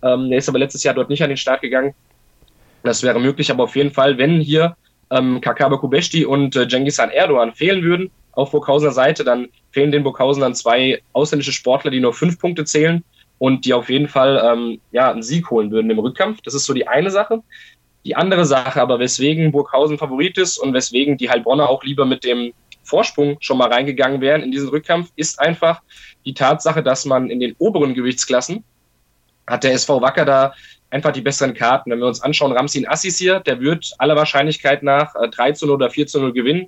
Ähm, 0.04 0.30
der 0.30 0.40
ist 0.40 0.50
aber 0.50 0.60
letztes 0.60 0.84
Jahr 0.84 0.94
dort 0.94 1.10
nicht 1.10 1.24
an 1.24 1.30
den 1.30 1.38
Start 1.38 1.62
gegangen. 1.62 1.94
Das 2.86 3.02
wäre 3.02 3.20
möglich, 3.20 3.50
aber 3.50 3.64
auf 3.64 3.76
jeden 3.76 3.92
Fall, 3.92 4.18
wenn 4.20 4.40
hier 4.40 4.78
ähm, 5.10 5.42
Kakaba 5.42 5.78
Kubeshti 5.78 6.24
und 6.24 6.56
äh, 6.56 6.68
Genghis 6.68 6.98
Khan 6.98 7.10
Erdogan 7.10 7.54
fehlen 7.54 7.84
würden, 7.84 8.12
auf 8.34 8.52
Burghausener 8.52 8.92
Seite, 8.92 9.24
dann 9.24 9.48
fehlen 9.72 9.92
den 9.92 10.04
Burghausenern 10.04 10.54
zwei 10.54 11.02
ausländische 11.14 11.52
Sportler, 11.52 11.90
die 11.90 12.00
nur 12.00 12.14
fünf 12.14 12.38
Punkte 12.38 12.64
zählen 12.64 13.04
und 13.40 13.66
die 13.66 13.74
auf 13.74 13.90
jeden 13.90 14.08
Fall 14.08 14.42
ähm, 14.46 14.80
ja, 14.92 15.12
einen 15.12 15.24
Sieg 15.24 15.50
holen 15.50 15.72
würden 15.72 15.90
im 15.90 15.98
Rückkampf. 15.98 16.42
Das 16.42 16.54
ist 16.54 16.66
so 16.66 16.74
die 16.74 16.88
eine 16.88 17.10
Sache. 17.10 17.42
Die 18.06 18.16
andere 18.16 18.46
Sache 18.46 18.80
aber, 18.80 19.00
weswegen 19.00 19.52
Burghausen 19.52 19.98
Favorit 19.98 20.38
ist 20.38 20.60
und 20.60 20.74
weswegen 20.74 21.18
die 21.18 21.30
Heilbronner 21.30 21.68
auch 21.68 21.84
lieber 21.84 22.06
mit 22.06 22.24
dem 22.24 22.54
Vorsprung 22.84 23.38
schon 23.40 23.58
mal 23.58 23.72
reingegangen 23.72 24.22
wären 24.22 24.44
in 24.44 24.52
diesen 24.52 24.70
Rückkampf, 24.70 25.12
ist 25.16 25.40
einfach 25.40 25.82
die 26.24 26.36
Tatsache, 26.36 26.84
dass 26.84 27.06
man 27.06 27.32
in 27.32 27.40
den 27.40 27.56
oberen 27.58 27.96
Gewichtsklassen 27.96 28.64
hat 29.48 29.64
der 29.64 29.74
SV 29.74 30.02
Wacker 30.02 30.26
da 30.26 30.54
einfach 30.96 31.12
die 31.12 31.22
besseren 31.22 31.54
Karten. 31.54 31.92
Wenn 31.92 32.00
wir 32.00 32.08
uns 32.08 32.22
anschauen, 32.22 32.54
Ramsin 32.54 32.88
Assis 32.88 33.18
hier, 33.18 33.42
der 33.42 33.60
wird 33.60 33.94
aller 33.98 34.16
Wahrscheinlichkeit 34.16 34.82
nach 34.82 35.14
3 35.14 35.52
zu 35.52 35.68
0 35.68 35.76
oder 35.76 35.90
4 35.90 36.08
zu 36.08 36.22
0 36.22 36.32
gewinnen, 36.32 36.68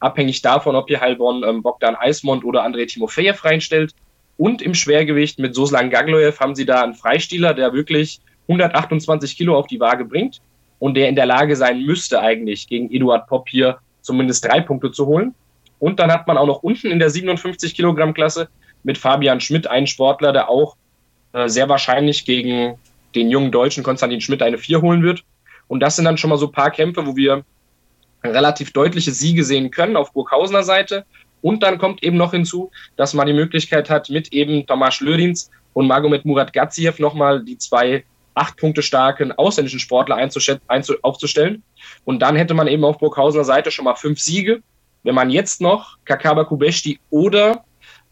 abhängig 0.00 0.42
davon, 0.42 0.74
ob 0.74 0.88
hier 0.88 1.00
Heilbronn 1.00 1.44
ähm, 1.44 1.62
Bogdan 1.62 1.94
Eismond 1.94 2.44
oder 2.44 2.66
André 2.66 2.88
Timofejew 2.88 3.36
reinstellt. 3.40 3.94
Und 4.36 4.62
im 4.62 4.74
Schwergewicht 4.74 5.38
mit 5.38 5.54
Soslan 5.54 5.90
Gaglojew 5.90 6.38
haben 6.40 6.56
sie 6.56 6.66
da 6.66 6.82
einen 6.82 6.94
Freistiler, 6.94 7.54
der 7.54 7.72
wirklich 7.72 8.20
128 8.48 9.36
Kilo 9.36 9.56
auf 9.56 9.68
die 9.68 9.78
Waage 9.78 10.04
bringt 10.04 10.40
und 10.80 10.94
der 10.94 11.08
in 11.08 11.14
der 11.14 11.26
Lage 11.26 11.54
sein 11.54 11.82
müsste 11.82 12.20
eigentlich 12.20 12.66
gegen 12.66 12.90
Eduard 12.92 13.28
Popp 13.28 13.48
hier 13.48 13.78
zumindest 14.00 14.44
drei 14.44 14.60
Punkte 14.60 14.90
zu 14.90 15.06
holen. 15.06 15.34
Und 15.78 16.00
dann 16.00 16.10
hat 16.12 16.26
man 16.26 16.36
auch 16.36 16.46
noch 16.46 16.62
unten 16.64 16.88
in 16.90 16.98
der 16.98 17.10
57 17.10 17.74
Kilogramm 17.74 18.12
Klasse 18.12 18.48
mit 18.82 18.98
Fabian 18.98 19.40
Schmidt 19.40 19.68
einen 19.68 19.86
Sportler, 19.86 20.32
der 20.32 20.48
auch 20.48 20.76
äh, 21.32 21.48
sehr 21.48 21.68
wahrscheinlich 21.68 22.24
gegen 22.24 22.78
den 23.14 23.30
jungen 23.30 23.50
Deutschen 23.50 23.82
Konstantin 23.82 24.20
Schmidt 24.20 24.42
eine 24.42 24.58
4 24.58 24.82
holen 24.82 25.02
wird. 25.02 25.24
Und 25.66 25.80
das 25.80 25.96
sind 25.96 26.04
dann 26.04 26.18
schon 26.18 26.30
mal 26.30 26.38
so 26.38 26.46
ein 26.46 26.52
paar 26.52 26.70
Kämpfe, 26.70 27.06
wo 27.06 27.16
wir 27.16 27.44
relativ 28.24 28.72
deutliche 28.72 29.12
Siege 29.12 29.44
sehen 29.44 29.70
können 29.70 29.96
auf 29.96 30.12
Burghausener 30.12 30.62
Seite. 30.62 31.04
Und 31.40 31.62
dann 31.62 31.78
kommt 31.78 32.02
eben 32.02 32.16
noch 32.16 32.32
hinzu, 32.32 32.70
dass 32.96 33.14
man 33.14 33.26
die 33.26 33.32
Möglichkeit 33.32 33.90
hat, 33.90 34.10
mit 34.10 34.32
eben 34.32 34.66
Tomasz 34.66 35.00
Lödins 35.00 35.50
und 35.72 35.86
Magomed 35.86 36.24
Murat 36.24 36.52
Gaziev 36.52 36.98
nochmal 36.98 37.44
die 37.44 37.58
zwei 37.58 38.04
acht 38.34 38.56
Punkte 38.56 38.82
starken 38.82 39.32
ausländischen 39.32 39.80
Sportler 39.80 40.16
aufzustellen. 41.02 41.62
Und 42.04 42.20
dann 42.20 42.36
hätte 42.36 42.54
man 42.54 42.68
eben 42.68 42.84
auf 42.84 42.98
Burghausener 42.98 43.44
Seite 43.44 43.70
schon 43.70 43.84
mal 43.84 43.94
fünf 43.94 44.20
Siege. 44.20 44.62
Wenn 45.02 45.14
man 45.14 45.30
jetzt 45.30 45.60
noch 45.60 45.96
Kakaba 46.04 46.44
Kubeshti 46.44 46.98
oder, 47.10 47.64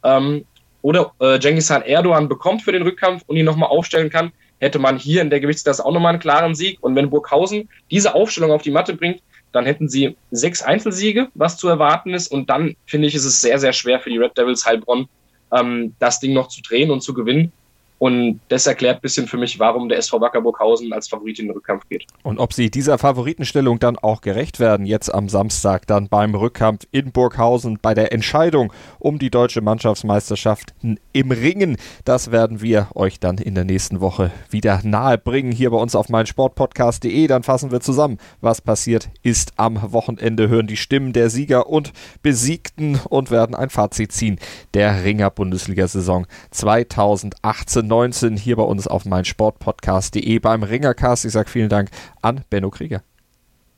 ähm, 0.02 0.44
oder 0.82 1.12
äh, 1.18 1.38
Cengiz 1.40 1.70
Erdogan 1.70 2.28
bekommt 2.28 2.62
für 2.62 2.72
den 2.72 2.82
Rückkampf 2.82 3.22
und 3.26 3.36
ihn 3.36 3.44
nochmal 3.44 3.70
aufstellen 3.70 4.10
kann, 4.10 4.32
hätte 4.58 4.78
man 4.78 4.98
hier 4.98 5.22
in 5.22 5.30
der 5.30 5.40
Gewichtsklasse 5.40 5.84
auch 5.84 5.92
nochmal 5.92 6.10
einen 6.10 6.20
klaren 6.20 6.54
Sieg. 6.54 6.78
Und 6.80 6.94
wenn 6.94 7.10
Burghausen 7.10 7.68
diese 7.90 8.14
Aufstellung 8.14 8.52
auf 8.52 8.62
die 8.62 8.70
Matte 8.70 8.94
bringt, 8.94 9.22
dann 9.52 9.64
hätten 9.64 9.88
sie 9.88 10.16
sechs 10.30 10.62
Einzelsiege, 10.62 11.28
was 11.34 11.56
zu 11.56 11.68
erwarten 11.68 12.14
ist. 12.14 12.28
Und 12.28 12.50
dann 12.50 12.76
finde 12.86 13.08
ich, 13.08 13.14
ist 13.14 13.24
es 13.24 13.40
sehr, 13.40 13.58
sehr 13.58 13.72
schwer 13.72 14.00
für 14.00 14.10
die 14.10 14.18
Red 14.18 14.36
Devils 14.36 14.66
Heilbronn, 14.66 15.08
ähm, 15.52 15.94
das 15.98 16.20
Ding 16.20 16.32
noch 16.32 16.48
zu 16.48 16.62
drehen 16.62 16.90
und 16.90 17.00
zu 17.00 17.14
gewinnen. 17.14 17.52
Und 17.98 18.40
das 18.48 18.66
erklärt 18.66 18.98
ein 18.98 19.00
bisschen 19.00 19.26
für 19.26 19.38
mich, 19.38 19.58
warum 19.58 19.88
der 19.88 19.98
SV 19.98 20.20
Wacker 20.20 20.42
Burghausen 20.42 20.92
als 20.92 21.08
Favorit 21.08 21.38
in 21.38 21.46
den 21.46 21.54
Rückkampf 21.54 21.88
geht. 21.88 22.06
Und 22.22 22.38
ob 22.38 22.52
sie 22.52 22.70
dieser 22.70 22.98
Favoritenstellung 22.98 23.78
dann 23.78 23.96
auch 23.98 24.20
gerecht 24.20 24.60
werden, 24.60 24.84
jetzt 24.84 25.12
am 25.12 25.28
Samstag 25.28 25.86
dann 25.86 26.08
beim 26.08 26.34
Rückkampf 26.34 26.86
in 26.90 27.12
Burghausen 27.12 27.78
bei 27.80 27.94
der 27.94 28.12
Entscheidung 28.12 28.72
um 28.98 29.18
die 29.18 29.30
deutsche 29.30 29.62
Mannschaftsmeisterschaft 29.62 30.74
im 31.12 31.30
Ringen, 31.30 31.78
das 32.04 32.30
werden 32.30 32.60
wir 32.60 32.88
euch 32.94 33.18
dann 33.18 33.38
in 33.38 33.54
der 33.54 33.64
nächsten 33.64 34.00
Woche 34.00 34.30
wieder 34.50 34.80
nahe 34.84 35.16
bringen 35.16 35.52
hier 35.52 35.70
bei 35.70 35.78
uns 35.78 35.94
auf 35.94 36.08
meinsportpodcast.de. 36.08 37.26
Dann 37.26 37.42
fassen 37.42 37.70
wir 37.70 37.80
zusammen, 37.80 38.18
was 38.40 38.60
passiert 38.60 39.08
ist 39.22 39.52
am 39.56 39.92
Wochenende, 39.92 40.48
hören 40.48 40.66
die 40.66 40.76
Stimmen 40.76 41.12
der 41.12 41.30
Sieger 41.30 41.68
und 41.68 41.92
Besiegten 42.22 43.00
und 43.08 43.30
werden 43.30 43.54
ein 43.54 43.70
Fazit 43.70 44.12
ziehen 44.12 44.38
der 44.74 45.04
Ringer 45.04 45.30
Bundesliga-Saison 45.30 46.26
2018. 46.50 47.85
19 47.86 48.36
hier 48.36 48.56
bei 48.56 48.62
uns 48.62 48.86
auf 48.86 49.04
meinsportpodcast.de 49.04 50.38
beim 50.38 50.62
Ringercast. 50.62 51.24
Ich 51.24 51.32
sage 51.32 51.48
vielen 51.50 51.68
Dank 51.68 51.90
an 52.22 52.44
Benno 52.50 52.70
Krieger. 52.70 53.02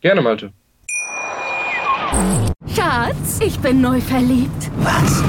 Gerne, 0.00 0.23
Malte. 0.23 0.53
Schatz, 2.75 3.41
ich 3.41 3.59
bin 3.59 3.81
neu 3.81 4.00
verliebt. 4.00 4.71
Was? 4.79 5.23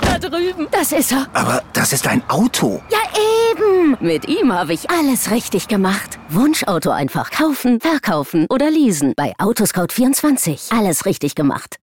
Da 0.00 0.18
drüben. 0.18 0.68
Das 0.70 0.92
ist 0.92 1.12
er. 1.12 1.26
Aber 1.32 1.62
das 1.72 1.92
ist 1.92 2.06
ein 2.06 2.22
Auto. 2.28 2.80
Ja, 2.90 2.98
eben. 3.50 3.96
Mit 4.00 4.28
ihm 4.28 4.52
habe 4.52 4.72
ich 4.72 4.90
alles 4.90 5.30
richtig 5.30 5.68
gemacht. 5.68 6.18
Wunschauto 6.28 6.90
einfach 6.90 7.30
kaufen, 7.30 7.80
verkaufen 7.80 8.46
oder 8.48 8.70
leasen. 8.70 9.14
Bei 9.16 9.32
Autoscout24. 9.38 10.76
Alles 10.76 11.06
richtig 11.06 11.34
gemacht. 11.34 11.79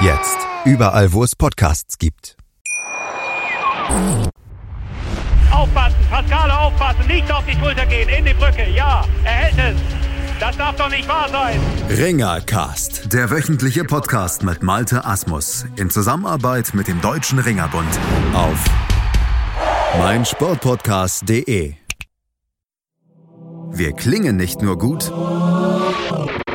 Jetzt. 0.00 0.38
Überall, 0.64 1.12
wo 1.12 1.22
es 1.24 1.36
Podcasts 1.36 1.98
gibt. 1.98 2.36
Aufpassen, 5.50 5.96
Pascale 6.10 6.58
aufpassen, 6.58 7.06
nicht 7.06 7.30
auf 7.30 7.44
die 7.44 7.54
Schulter 7.58 7.86
gehen, 7.86 8.08
in 8.08 8.24
die 8.24 8.34
Brücke, 8.34 8.68
ja, 8.70 9.04
er 9.24 9.30
hält 9.30 9.58
es. 9.58 9.80
Das 10.40 10.56
darf 10.56 10.74
doch 10.76 10.88
nicht 10.88 11.08
wahr 11.08 11.28
sein. 11.28 11.60
Ringercast, 11.88 13.12
der 13.12 13.30
wöchentliche 13.30 13.84
Podcast 13.84 14.42
mit 14.42 14.62
Malte 14.62 15.04
Asmus 15.04 15.66
in 15.76 15.90
Zusammenarbeit 15.90 16.74
mit 16.74 16.88
dem 16.88 17.00
Deutschen 17.00 17.38
Ringerbund 17.38 17.98
auf 18.34 18.64
meinsportpodcast.de. 19.98 21.74
Wir 23.74 23.92
klingen 23.92 24.36
nicht 24.36 24.62
nur 24.62 24.78
gut 24.78 25.12